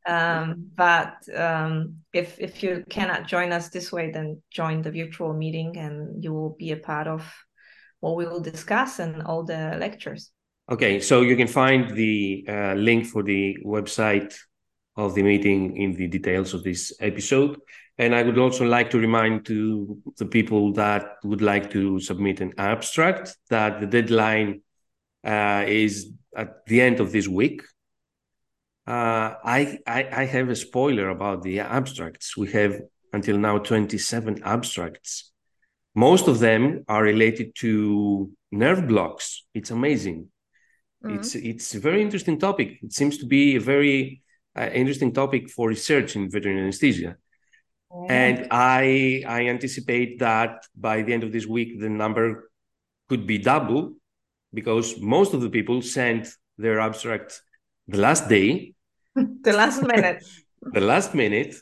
Um, 0.08 0.72
but 0.76 1.18
um, 1.36 1.98
if 2.14 2.40
if 2.40 2.64
you 2.64 2.84
cannot 2.90 3.28
join 3.28 3.52
us 3.52 3.70
this 3.70 3.92
way, 3.92 4.12
then 4.12 4.42
join 4.50 4.82
the 4.82 4.92
virtual 4.92 5.34
meeting, 5.34 5.78
and 5.78 6.24
you 6.24 6.34
will 6.34 6.56
be 6.58 6.72
a 6.72 6.78
part 6.78 7.08
of 7.08 7.32
what 8.00 8.16
we 8.16 8.26
will 8.26 8.42
discuss 8.42 9.00
and 9.00 9.22
all 9.24 9.44
the 9.44 9.78
lectures. 9.80 10.32
Okay, 10.72 11.00
so 11.00 11.22
you 11.22 11.36
can 11.36 11.48
find 11.48 11.96
the 11.96 12.46
uh, 12.48 12.74
link 12.74 13.06
for 13.06 13.24
the 13.24 13.58
website 13.66 14.34
of 14.96 15.16
the 15.16 15.24
meeting 15.24 15.78
in 15.78 15.94
the 15.94 16.08
details 16.08 16.54
of 16.54 16.64
this 16.64 16.94
episode. 17.00 17.58
And 17.98 18.16
I 18.16 18.24
would 18.24 18.38
also 18.38 18.66
like 18.66 18.90
to 18.92 19.00
remind 19.00 19.46
to 19.46 19.98
the 20.18 20.26
people 20.26 20.74
that 20.74 21.18
would 21.24 21.42
like 21.42 21.70
to 21.72 22.00
submit 22.00 22.42
an 22.42 22.54
abstract 22.58 23.36
that 23.50 23.80
the 23.80 23.88
deadline 23.88 24.62
uh, 25.24 25.66
is 25.68 26.12
at 26.36 26.66
the 26.66 26.82
end 26.82 27.00
of 27.00 27.12
this 27.12 27.28
week. 27.28 27.62
Uh, 28.88 29.36
I, 29.44 29.78
I 29.86 30.08
I 30.22 30.26
have 30.26 30.50
a 30.50 30.56
spoiler 30.56 31.10
about 31.10 31.44
the 31.44 31.60
abstracts. 31.60 32.36
We 32.36 32.52
have 32.52 32.82
until 33.14 33.38
now 33.38 33.58
27 33.60 34.42
abstracts. 34.44 35.32
Most 35.94 36.28
of 36.28 36.40
them 36.40 36.84
are 36.88 37.04
related 37.04 37.54
to 37.60 38.32
nerve 38.52 38.88
blocks. 38.88 39.46
It's 39.54 39.72
amazing. 39.72 40.30
Mhm. 41.04 41.16
It's 41.16 41.36
it's 41.36 41.76
a 41.76 41.80
very 41.80 42.02
interesting 42.02 42.40
topic. 42.40 42.80
It 42.82 42.94
seems 42.94 43.18
to 43.20 43.26
be 43.28 43.56
a 43.56 43.60
very 43.62 44.22
uh, 44.58 44.70
interesting 44.74 45.14
topic 45.14 45.50
for 45.50 45.70
research 45.70 46.16
in 46.16 46.30
veterinary 46.32 46.64
anesthesia. 46.64 47.18
And 48.10 48.48
I 48.52 49.24
I 49.28 49.48
anticipate 49.48 50.20
that 50.20 50.66
by 50.76 51.02
the 51.04 51.14
end 51.14 51.24
of 51.24 51.32
this 51.32 51.46
week 51.46 51.80
the 51.80 51.90
number 51.90 52.50
could 53.10 53.28
be 53.28 53.38
double 53.38 53.96
because 54.54 55.00
most 55.00 55.34
of 55.34 55.42
the 55.42 55.50
people 55.50 55.82
sent 55.82 56.28
their 56.58 56.80
abstract 56.80 57.42
the 57.92 57.98
last 57.98 58.30
day, 58.30 58.74
the 59.16 59.54
last 59.54 59.84
minute. 59.84 60.24
the 60.74 60.82
last 60.82 61.14
minute, 61.14 61.56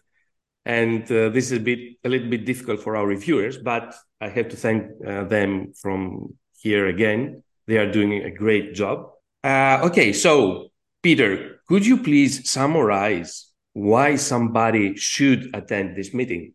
and 0.65 1.03
uh, 1.11 1.29
this 1.29 1.45
is 1.51 1.53
a 1.53 1.59
bit 1.59 1.79
a 2.03 2.09
little 2.09 2.29
bit 2.29 2.45
difficult 2.45 2.81
for 2.81 2.95
our 2.95 3.07
reviewers. 3.07 3.57
But 3.57 3.95
I 4.21 4.29
have 4.29 4.49
to 4.49 4.55
thank 4.57 4.83
uh, 5.05 5.23
them 5.25 5.73
from 5.81 6.35
here 6.61 6.87
again. 6.87 7.43
They 7.67 7.77
are 7.77 7.91
doing 7.91 8.13
a 8.23 8.31
great 8.31 8.73
job. 8.73 9.11
Uh, 9.43 9.79
okay, 9.83 10.13
so 10.13 10.69
Peter, 11.01 11.61
could 11.67 11.85
you 11.85 11.97
please 12.03 12.49
summarize 12.49 13.47
why 13.73 14.15
somebody 14.15 14.95
should 14.97 15.49
attend 15.53 15.95
this 15.95 16.13
meeting? 16.13 16.53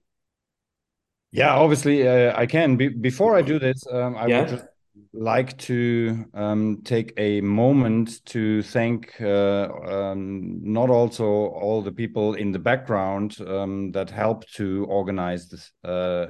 Yeah, 1.33 1.55
obviously 1.55 2.07
uh, 2.07 2.33
I 2.37 2.47
can. 2.47 2.77
Be 2.77 2.89
before 2.89 3.37
I 3.37 3.43
do 3.43 3.59
this, 3.59 3.85
um, 3.91 4.17
I 4.17 4.27
Yeah. 4.29 4.41
would 4.41 4.49
just 4.51 4.67
like 5.13 5.57
to 5.59 6.25
um, 6.35 6.83
take 6.85 7.13
a 7.17 7.41
moment 7.41 8.25
to 8.27 8.63
thank 8.63 9.21
uh, 9.21 9.69
um, 9.87 10.61
not 10.63 10.91
also 10.91 11.25
all 11.25 11.83
the 11.83 11.93
people 11.93 12.35
in 12.35 12.53
the 12.53 12.59
background 12.59 13.37
um, 13.47 13.91
that 13.93 14.11
helped 14.11 14.53
to 14.55 14.87
organize 14.89 15.49
this 15.49 15.73
uh, 15.85 16.27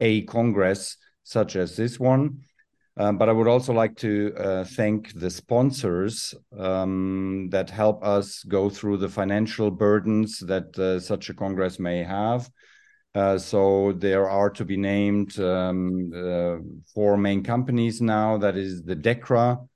a 0.00 0.22
congress 0.22 0.96
such 1.22 1.56
as 1.56 1.76
this 1.76 1.98
one. 1.98 2.40
Um, 2.96 3.18
but 3.18 3.28
I 3.28 3.32
would 3.32 3.48
also 3.48 3.72
like 3.72 3.96
to 3.96 4.32
uh, 4.38 4.64
thank 4.64 5.12
the 5.14 5.30
sponsors 5.30 6.32
um, 6.56 7.48
that 7.50 7.68
help 7.68 8.04
us 8.04 8.44
go 8.44 8.70
through 8.70 8.98
the 8.98 9.08
financial 9.08 9.70
burdens 9.70 10.38
that 10.40 10.78
uh, 10.78 11.00
such 11.00 11.28
a 11.28 11.34
congress 11.34 11.80
may 11.80 12.04
have. 12.04 12.48
Uh, 13.14 13.38
so 13.38 13.92
there 13.92 14.28
are 14.28 14.50
to 14.50 14.64
be 14.64 14.76
named 14.76 15.38
um, 15.38 16.10
uh, 16.14 16.56
four 16.92 17.16
main 17.16 17.44
companies 17.44 18.00
now. 18.00 18.36
That 18.38 18.56
is 18.56 18.82
the 18.82 18.96
Dechra, 18.96 19.68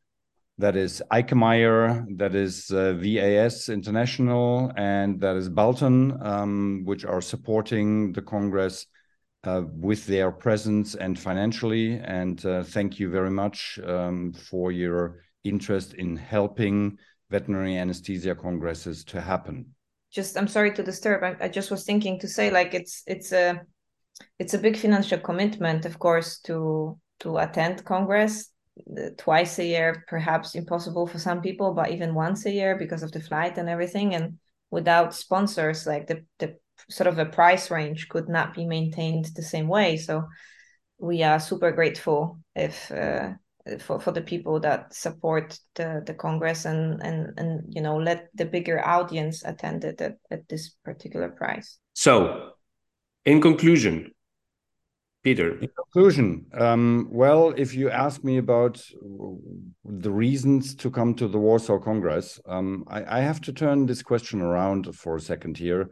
that 0.59 0.75
is 0.75 1.01
Eickemeyer, 1.13 2.05
that 2.19 2.35
is 2.35 2.69
uh, 2.73 2.95
VAS 2.95 3.69
International, 3.69 4.73
and 4.77 5.21
that 5.21 5.37
is 5.37 5.49
Balton, 5.49 6.19
um, 6.21 6.83
which 6.85 7.05
are 7.05 7.21
supporting 7.21 8.13
the 8.13 8.23
Congress 8.23 8.87
uh, 9.45 9.63
with 9.67 10.05
their 10.07 10.33
presence 10.33 10.97
and 10.97 11.17
financially. 11.17 12.01
And 12.01 12.45
uh, 12.45 12.65
thank 12.65 12.99
you 12.99 13.09
very 13.09 13.31
much 13.31 13.79
um, 13.85 14.33
for 14.33 14.73
your 14.73 15.23
interest 15.45 15.95
in 15.95 16.17
helping 16.17 16.99
veterinary 17.31 17.77
anesthesia 17.77 18.35
congresses 18.35 19.05
to 19.05 19.21
happen. 19.21 19.75
Just 20.11 20.37
i'm 20.37 20.49
sorry 20.49 20.73
to 20.73 20.83
disturb 20.83 21.23
I, 21.23 21.37
I 21.45 21.49
just 21.49 21.71
was 21.71 21.85
thinking 21.85 22.19
to 22.21 22.29
say 22.29 22.51
like 22.51 22.75
it's 22.75 23.03
it's 23.07 23.33
a 23.33 23.61
it's 24.39 24.55
a 24.55 24.59
big 24.59 24.77
financial 24.77 25.19
commitment 25.19 25.85
of 25.85 25.99
course 25.99 26.41
to 26.41 26.99
to 27.21 27.39
attend 27.39 27.85
congress 27.85 28.51
uh, 28.97 29.11
twice 29.17 29.59
a 29.59 29.65
year 29.65 30.05
perhaps 30.09 30.55
impossible 30.55 31.07
for 31.07 31.19
some 31.19 31.41
people 31.41 31.75
but 31.75 31.91
even 31.91 32.15
once 32.15 32.47
a 32.47 32.51
year 32.51 32.77
because 32.77 33.03
of 33.03 33.13
the 33.13 33.21
flight 33.21 33.59
and 33.59 33.69
everything 33.69 34.15
and 34.15 34.39
without 34.71 35.15
sponsors 35.15 35.87
like 35.87 36.07
the 36.07 36.25
the 36.39 36.57
sort 36.89 37.07
of 37.09 37.19
a 37.19 37.27
price 37.27 37.71
range 37.71 38.09
could 38.09 38.29
not 38.29 38.55
be 38.55 38.67
maintained 38.67 39.27
the 39.35 39.43
same 39.43 39.69
way. 39.69 39.97
So 39.97 40.25
we 40.99 41.23
are 41.23 41.41
super 41.41 41.73
grateful 41.73 42.41
if 42.55 42.91
uh, 42.91 43.33
for, 43.79 44.01
for 44.01 44.13
the 44.13 44.23
people 44.23 44.61
that 44.61 44.95
support 44.95 45.59
the, 45.75 46.03
the 46.07 46.15
Congress 46.15 46.65
and, 46.65 47.03
and, 47.03 47.39
and, 47.39 47.65
you 47.69 47.83
know, 47.83 47.97
let 47.97 48.29
the 48.35 48.45
bigger 48.45 48.85
audience 48.87 49.43
attend 49.45 49.85
it 49.85 50.01
at, 50.01 50.17
at 50.31 50.49
this 50.49 50.71
particular 50.85 51.29
price. 51.29 51.79
So, 51.95 52.51
in 53.25 53.41
conclusion, 53.41 54.13
Peter. 55.23 55.59
In 55.59 55.69
conclusion, 55.77 56.47
um, 56.55 57.09
well, 57.11 57.53
if 57.57 57.75
you 57.75 57.91
ask 57.91 58.23
me 58.23 58.39
about 58.39 58.81
the 59.85 60.11
reasons 60.11 60.75
to 60.77 60.91
come 60.91 61.15
to 61.15 61.29
the 61.29 61.39
Warsaw 61.39 61.79
Congress, 61.79 62.41
um, 62.47 62.85
I, 62.89 63.19
I, 63.19 63.21
have 63.21 63.41
to 63.43 63.53
turn 63.53 63.85
this 63.85 64.03
question 64.03 64.41
around 64.41 64.95
for 64.95 65.17
a 65.17 65.21
second 65.21 65.59
here. 65.59 65.91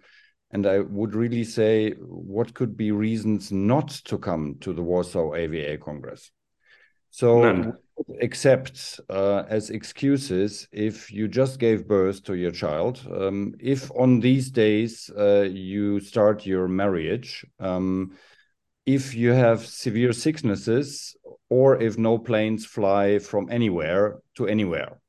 And 0.52 0.64
I 0.66 0.78
would 0.78 1.14
really 1.14 1.44
say, 1.44 1.90
what 1.98 2.54
could 2.54 2.76
be 2.76 2.92
reasons 2.92 3.50
not 3.50 3.88
to 4.04 4.16
come 4.16 4.56
to 4.60 4.72
the 4.72 4.82
Warsaw 4.82 5.34
AVA 5.34 5.78
Congress? 5.78 6.30
So, 7.16 7.72
accept 8.20 9.00
uh, 9.08 9.44
as 9.48 9.70
excuses 9.70 10.68
if 10.70 11.10
you 11.10 11.28
just 11.28 11.58
gave 11.58 11.88
birth 11.88 12.22
to 12.24 12.34
your 12.34 12.50
child, 12.50 13.00
um, 13.10 13.54
if 13.58 13.90
on 13.92 14.20
these 14.20 14.50
days 14.50 15.10
uh, 15.16 15.48
you 15.50 15.98
start 16.00 16.44
your 16.44 16.68
marriage, 16.68 17.46
um, 17.58 18.18
if 18.84 19.14
you 19.14 19.30
have 19.32 19.64
severe 19.64 20.12
sicknesses, 20.12 21.16
or 21.48 21.80
if 21.80 21.96
no 21.96 22.18
planes 22.18 22.66
fly 22.66 23.18
from 23.18 23.48
anywhere 23.50 24.18
to 24.34 24.46
anywhere. 24.46 25.00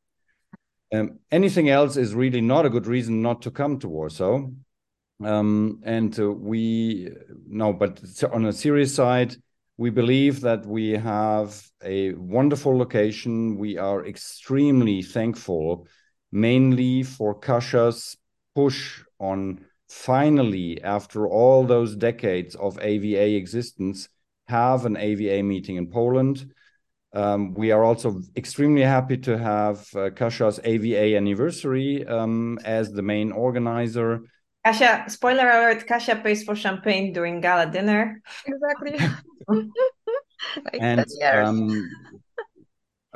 Um, 0.93 1.20
anything 1.30 1.67
else 1.67 1.98
is 1.98 2.15
really 2.15 2.39
not 2.39 2.65
a 2.65 2.70
good 2.70 2.88
reason 2.88 3.22
not 3.22 3.41
to 3.41 3.52
come 3.52 3.80
to 3.80 3.89
Warsaw. 3.89 4.48
Um, 5.22 5.82
and 5.84 6.17
uh, 6.17 6.32
we 6.32 7.10
no, 7.50 7.74
but 7.74 8.02
on 8.32 8.46
a 8.46 8.54
serious 8.54 8.96
side, 8.96 9.36
we 9.78 9.92
believe 9.92 10.42
that 10.42 10.66
we 10.66 10.92
have 10.92 11.63
a 11.84 12.13
wonderful 12.13 12.76
location. 12.76 13.58
We 13.58 13.78
are 13.78 14.06
extremely 14.06 15.04
thankful, 15.04 15.88
mainly 16.32 17.04
for 17.04 17.40
Kasia's 17.40 18.18
push 18.56 19.02
on 19.20 19.66
finally, 19.88 20.82
after 20.84 21.28
all 21.28 21.63
those 21.63 21.96
decades 21.96 22.56
of 22.56 22.80
AVA 22.82 23.36
existence, 23.36 24.10
have 24.48 24.86
an 24.86 24.98
AVA 24.98 25.44
meeting 25.44 25.76
in 25.76 25.88
Poland. 25.88 26.52
Um, 27.13 27.54
we 27.54 27.72
are 27.72 27.84
also 27.84 28.22
extremely 28.36 28.82
happy 28.82 29.18
to 29.18 29.38
have 29.38 29.88
uh, 29.96 30.10
Kasia's 30.10 30.60
AVA 30.63 31.16
anniversary 31.16 32.06
um, 32.06 32.60
as 32.66 32.92
the 32.92 33.02
main 33.02 33.32
organizer. 33.32 34.24
Kasia, 34.65 35.06
spoiler 35.08 35.50
alert, 35.50 35.88
Kasia 35.88 36.15
pays 36.17 36.43
for 36.43 36.56
champagne 36.56 37.13
during 37.13 37.41
gala 37.41 37.72
dinner. 37.72 38.22
Exactly. 38.46 38.98
like 40.65 40.78
and 40.80 41.06
um, 41.24 41.89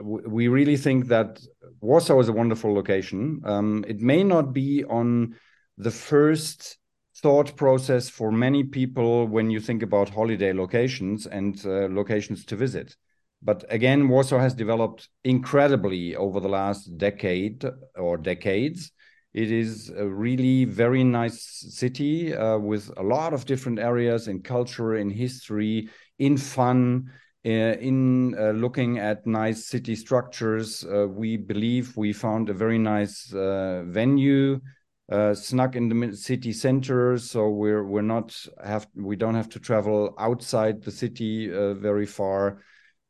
we 0.02 0.48
really 0.48 0.78
think 0.78 1.08
that 1.08 1.42
Warsaw 1.82 2.20
is 2.20 2.30
a 2.30 2.34
wonderful 2.34 2.74
location. 2.74 3.42
Um, 3.46 3.86
it 3.88 4.00
may 4.00 4.24
not 4.24 4.54
be 4.54 4.84
on 4.86 5.36
the 5.78 5.92
first 5.92 6.78
thought 7.18 7.56
process 7.56 8.10
for 8.10 8.32
many 8.32 8.64
people 8.64 9.28
when 9.28 9.50
you 9.50 9.60
think 9.60 9.84
about 9.84 10.10
holiday 10.10 10.54
locations 10.54 11.28
and 11.28 11.62
uh, 11.66 11.88
locations 11.90 12.46
to 12.46 12.56
visit. 12.56 12.96
But 13.44 13.66
again, 13.70 14.08
Warsaw 14.08 14.40
has 14.40 14.54
developed 14.54 15.10
incredibly 15.24 16.16
over 16.16 16.40
the 16.40 16.50
last 16.50 16.98
decade 16.98 17.66
or 17.96 18.18
decades. 18.18 18.92
It 19.34 19.52
is 19.52 19.90
a 19.96 20.06
really 20.06 20.66
very 20.66 21.04
nice 21.04 21.66
city 21.70 22.36
uh, 22.36 22.58
with 22.58 22.92
a 22.98 23.04
lot 23.04 23.34
of 23.34 23.46
different 23.46 23.80
areas 23.80 24.28
in 24.28 24.42
culture, 24.42 24.96
in 24.96 25.10
history, 25.10 25.90
in 26.20 26.38
fun, 26.38 27.10
uh, 27.46 27.50
in 27.50 28.36
uh, 28.38 28.52
looking 28.52 29.00
at 29.00 29.26
nice 29.26 29.66
city 29.68 29.96
structures. 29.96 30.84
Uh, 30.84 31.08
we 31.08 31.38
believe 31.38 31.96
we 31.96 32.12
found 32.12 32.50
a 32.50 32.54
very 32.54 32.78
nice 32.78 33.34
uh, 33.34 33.84
venue 33.88 34.60
uh, 35.12 35.34
snuck 35.34 35.76
in 35.76 35.88
the 35.90 36.16
city 36.16 36.52
center, 36.52 37.18
so 37.18 37.50
we're 37.50 37.84
we're 37.86 38.02
not 38.02 38.38
have 38.64 38.88
we 38.96 39.16
don't 39.16 39.36
have 39.36 39.50
to 39.50 39.60
travel 39.60 40.14
outside 40.20 40.84
the 40.84 40.92
city 40.92 41.48
very 41.48 42.06
far. 42.06 42.62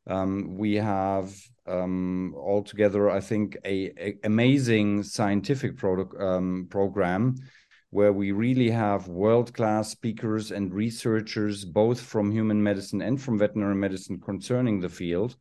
Um, 0.08 0.56
we 0.58 0.76
have 0.76 1.36
um, 1.68 2.34
altogether, 2.36 3.10
I 3.10 3.20
think, 3.20 3.58
a, 3.66 3.92
a 3.98 4.18
amazing 4.24 5.04
scientific 5.04 5.78
product 5.78 6.20
um, 6.20 6.68
program 6.70 7.36
where 7.92 8.14
we 8.14 8.32
really 8.32 8.70
have 8.70 9.10
world 9.10 9.54
class 9.54 9.90
speakers 9.90 10.52
and 10.52 10.74
researchers, 10.74 11.66
both 11.66 12.00
from 12.00 12.32
human 12.32 12.64
medicine 12.64 13.02
and 13.02 13.22
from 13.22 13.38
veterinary 13.38 13.76
medicine, 13.76 14.20
concerning 14.20 14.80
the 14.80 14.90
field. 14.90 15.36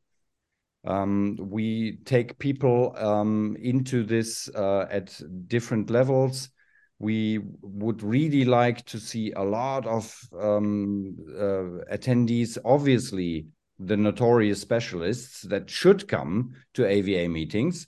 Um, 0.85 1.37
we 1.39 1.99
take 2.05 2.39
people 2.39 2.95
um, 2.97 3.57
into 3.61 4.03
this 4.03 4.49
uh, 4.49 4.87
at 4.91 5.21
different 5.47 5.91
levels. 5.91 6.51
We 6.99 7.39
would 7.63 8.03
really 8.03 8.45
like 8.45 8.85
to 8.87 8.99
see 8.99 9.33
a 9.33 9.43
lot 9.43 9.87
of 9.87 10.15
um, 10.39 11.17
uh, 11.39 11.95
attendees, 11.95 12.59
obviously, 12.65 13.47
the 13.81 13.97
notorious 13.97 14.61
specialists 14.61 15.43
that 15.43 15.69
should 15.69 16.07
come 16.07 16.55
to 16.75 16.87
AVA 16.87 17.29
meetings. 17.29 17.87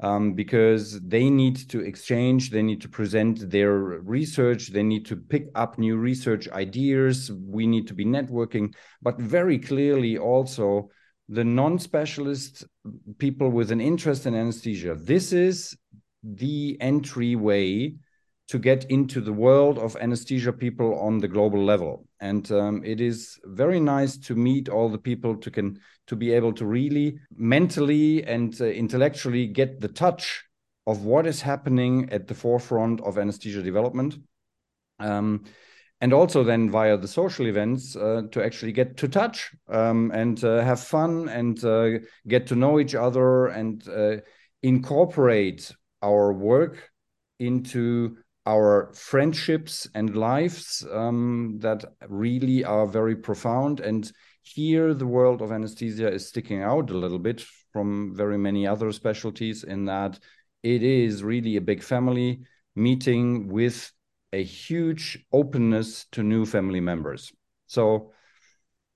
Um, 0.00 0.34
because 0.34 1.00
they 1.00 1.30
need 1.30 1.56
to 1.70 1.80
exchange, 1.80 2.50
they 2.50 2.62
need 2.62 2.82
to 2.82 2.88
present 2.88 3.48
their 3.50 3.72
research, 3.72 4.68
they 4.68 4.82
need 4.82 5.06
to 5.06 5.16
pick 5.16 5.46
up 5.54 5.78
new 5.78 5.96
research 5.96 6.50
ideas, 6.50 7.32
we 7.32 7.66
need 7.66 7.86
to 7.88 7.94
be 7.94 8.04
networking, 8.04 8.74
but 9.00 9.18
very 9.18 9.58
clearly 9.58 10.18
also 10.18 10.90
the 11.28 11.44
non-specialist 11.44 12.64
people 13.18 13.48
with 13.48 13.70
an 13.70 13.80
interest 13.80 14.26
in 14.26 14.34
anesthesia 14.34 14.94
this 14.94 15.32
is 15.32 15.76
the 16.22 16.76
entryway 16.80 17.92
to 18.48 18.58
get 18.58 18.84
into 18.90 19.20
the 19.20 19.32
world 19.32 19.78
of 19.78 19.96
anesthesia 19.96 20.52
people 20.52 20.98
on 21.00 21.18
the 21.18 21.28
global 21.28 21.64
level. 21.64 22.06
And 22.20 22.50
um, 22.52 22.82
it 22.84 23.00
is 23.00 23.38
very 23.44 23.80
nice 23.80 24.16
to 24.18 24.34
meet 24.34 24.68
all 24.68 24.88
the 24.88 24.98
people 24.98 25.36
to 25.38 25.50
can 25.50 25.80
to 26.06 26.16
be 26.16 26.32
able 26.32 26.52
to 26.52 26.64
really 26.64 27.18
mentally 27.36 28.24
and 28.24 28.58
uh, 28.60 28.66
intellectually 28.66 29.48
get 29.48 29.80
the 29.80 29.88
touch 29.88 30.44
of 30.86 31.04
what 31.04 31.26
is 31.26 31.42
happening 31.42 32.08
at 32.12 32.28
the 32.28 32.34
forefront 32.34 33.00
of 33.00 33.18
anesthesia 33.18 33.62
development. 33.62 34.16
Um, 35.00 35.44
and 36.00 36.12
also 36.12 36.44
then 36.44 36.70
via 36.70 36.96
the 36.96 37.08
social 37.08 37.46
events 37.46 37.96
uh, 37.96 38.22
to 38.30 38.44
actually 38.44 38.72
get 38.72 38.96
to 38.98 39.08
touch 39.08 39.50
um, 39.68 40.10
and 40.12 40.42
uh, 40.44 40.60
have 40.60 40.80
fun 40.80 41.28
and 41.28 41.64
uh, 41.64 41.98
get 42.28 42.46
to 42.46 42.54
know 42.54 42.78
each 42.78 42.94
other 42.94 43.46
and 43.46 43.88
uh, 43.88 44.16
incorporate 44.62 45.72
our 46.02 46.32
work 46.32 46.90
into 47.38 48.16
our 48.46 48.92
friendships 48.94 49.88
and 49.94 50.16
lives 50.16 50.86
um, 50.92 51.58
that 51.60 51.84
really 52.08 52.64
are 52.64 52.86
very 52.86 53.16
profound 53.16 53.80
and 53.80 54.12
here 54.42 54.94
the 54.94 55.06
world 55.06 55.42
of 55.42 55.50
anesthesia 55.50 56.10
is 56.10 56.28
sticking 56.28 56.62
out 56.62 56.90
a 56.90 56.96
little 56.96 57.18
bit 57.18 57.44
from 57.72 58.14
very 58.16 58.38
many 58.38 58.66
other 58.66 58.92
specialties 58.92 59.64
in 59.64 59.84
that 59.84 60.18
it 60.62 60.82
is 60.82 61.22
really 61.22 61.56
a 61.56 61.60
big 61.60 61.82
family 61.82 62.40
meeting 62.74 63.48
with 63.48 63.92
a 64.32 64.42
huge 64.42 65.24
openness 65.32 66.06
to 66.12 66.22
new 66.22 66.44
family 66.44 66.80
members. 66.80 67.32
So 67.66 68.12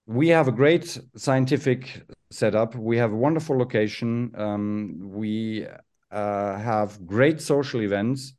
we 0.06 0.28
have 0.28 0.48
a 0.48 0.52
great 0.52 0.98
scientific 1.16 2.02
setup. 2.30 2.74
We 2.74 2.96
have 2.98 3.12
a 3.12 3.16
wonderful 3.16 3.56
location. 3.56 4.32
Um, 4.34 4.98
we 5.00 5.66
uh, 6.10 6.58
have 6.58 7.06
great 7.06 7.40
social 7.40 7.82
events. 7.82 8.34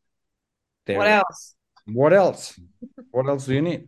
There. 0.85 0.97
What 0.97 1.07
else? 1.07 1.55
What 1.85 2.13
else? 2.13 2.59
what 3.11 3.27
else 3.27 3.45
do 3.45 3.53
you 3.53 3.61
need? 3.61 3.87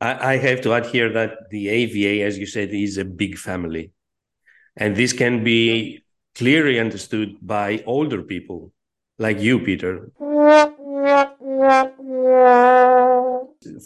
I, 0.00 0.32
I 0.32 0.36
have 0.38 0.60
to 0.62 0.74
add 0.74 0.86
here 0.86 1.12
that 1.12 1.50
the 1.50 1.68
AVA, 1.68 2.24
as 2.24 2.38
you 2.38 2.46
said, 2.46 2.70
is 2.72 2.98
a 2.98 3.04
big 3.04 3.38
family. 3.38 3.92
And 4.76 4.96
this 4.96 5.12
can 5.12 5.44
be 5.44 6.02
clearly 6.34 6.80
understood 6.80 7.36
by 7.40 7.82
older 7.86 8.22
people 8.22 8.72
like 9.18 9.38
you, 9.40 9.60
Peter. 9.60 10.10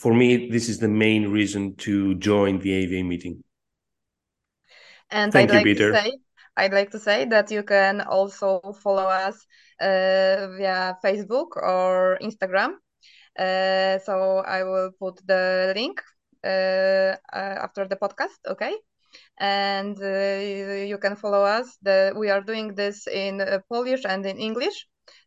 For 0.01 0.15
me, 0.15 0.49
this 0.51 0.69
is 0.69 0.79
the 0.79 0.89
main 0.89 1.29
reason 1.29 1.75
to 1.77 2.15
join 2.15 2.61
the 2.61 2.73
AVA 2.73 3.03
meeting. 3.03 3.43
And 5.11 5.33
Thank 5.33 5.51
I'd 5.51 5.53
you, 5.53 5.59
like 5.59 5.65
Peter. 5.65 5.93
To 5.93 5.99
say, 5.99 6.13
I'd 6.57 6.73
like 6.73 6.91
to 6.93 6.99
say 6.99 7.27
that 7.27 7.51
you 7.51 7.63
can 7.63 8.01
also 8.01 8.61
follow 8.83 9.05
us 9.05 9.47
via 9.81 10.97
Facebook 11.05 11.57
or 11.57 12.19
Instagram. 12.23 12.75
Uh, 13.39 13.99
so 13.99 14.39
I 14.39 14.65
will 14.65 14.91
put 14.99 15.21
the 15.27 15.73
link 15.77 16.01
uh, 16.43 17.17
uh 17.33 17.57
after 17.65 17.87
the 17.87 17.97
podcast, 17.97 18.39
okay? 18.47 18.75
And 19.39 19.97
uh, 20.03 20.85
you 20.87 20.99
can 20.99 21.17
follow 21.17 21.45
us. 21.45 21.77
The, 21.83 22.15
we 22.17 22.31
are 22.31 22.41
doing 22.41 22.75
this 22.75 23.07
in 23.07 23.41
uh, 23.41 23.61
Polish 23.69 24.05
and 24.07 24.25
in 24.25 24.39
English. 24.39 24.87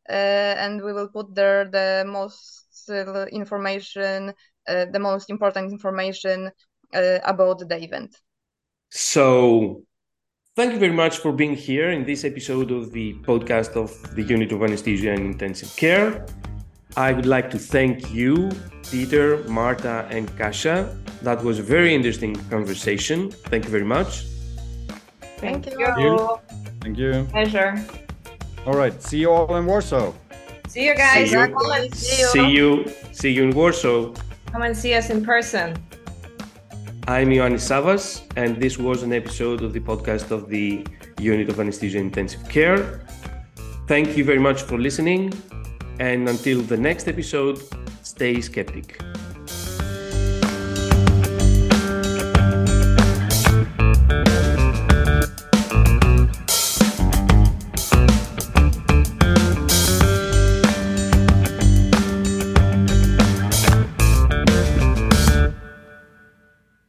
Uh, 0.10 0.58
and 0.58 0.82
we 0.82 0.92
will 0.92 1.10
put 1.10 1.36
there 1.36 1.66
the 1.66 2.04
most 2.08 2.90
uh, 2.90 3.26
information, 3.28 4.34
uh, 4.68 4.86
the 4.92 5.00
most 5.00 5.30
important 5.30 5.72
information 5.72 6.52
about 6.92 7.60
the 7.70 7.78
event. 7.84 8.18
So 8.90 9.84
thank 10.56 10.74
you 10.74 10.80
very 10.80 10.94
much 10.94 11.18
for 11.20 11.32
being 11.32 11.56
here 11.56 11.92
in 11.92 12.06
this 12.06 12.24
episode 12.26 12.72
of 12.72 12.92
the 12.92 13.14
podcast 13.22 13.76
of 13.76 13.90
the 14.16 14.24
Unit 14.24 14.52
of 14.52 14.62
Anesthesia 14.64 15.12
and 15.12 15.22
Intensive 15.22 15.76
Care. 15.76 16.26
I 16.98 17.14
would 17.14 17.26
like 17.26 17.50
to 17.52 17.60
thank 17.60 18.12
you, 18.12 18.50
Peter, 18.90 19.44
Marta, 19.48 20.08
and 20.10 20.28
Kasia. 20.38 20.98
That 21.22 21.44
was 21.44 21.60
a 21.60 21.64
very 21.64 21.94
interesting 21.94 22.36
conversation. 22.50 23.32
Thank 23.32 23.66
you 23.66 23.72
very 23.72 23.86
much. 23.86 24.26
Thank 25.38 25.68
you. 25.68 25.80
you. 25.80 26.40
Thank 26.82 26.98
you. 26.98 27.28
Pleasure. 27.32 27.86
All 28.66 28.74
right. 28.74 29.02
See 29.02 29.20
you 29.20 29.32
all 29.32 29.56
in 29.56 29.66
Warsaw. 29.66 30.14
See 30.68 30.86
you 30.86 30.96
guys. 30.96 31.30
See 31.30 31.38
you. 31.38 31.48
Come 31.48 31.72
and 31.72 31.96
see 31.96 32.22
you. 32.22 32.28
See 32.28 32.50
you. 32.50 32.94
See 33.12 33.32
you 33.32 33.44
in 33.44 33.52
Warsaw. 33.52 34.14
Come 34.52 34.64
and 34.64 34.76
see 34.76 34.94
us 34.96 35.10
in 35.10 35.24
person. 35.24 35.78
I'm 37.10 37.30
Ioannis 37.30 37.66
Savvas, 37.66 38.22
and 38.36 38.62
this 38.62 38.78
was 38.78 39.02
an 39.02 39.14
episode 39.14 39.64
of 39.64 39.74
the 39.74 39.80
podcast 39.80 40.30
of 40.30 40.48
the 40.48 40.86
Unit 41.20 41.50
of 41.50 41.60
Anesthesia 41.60 41.98
Intensive 41.98 42.48
Care. 42.48 43.02
Thank 43.88 44.16
you 44.16 44.24
very 44.24 44.38
much 44.38 44.62
for 44.62 44.78
listening, 44.78 45.34
and 46.00 46.30
until 46.30 46.62
the 46.62 46.78
next 46.78 47.08
episode, 47.08 47.58
stay 48.04 48.40
skeptic. 48.42 49.02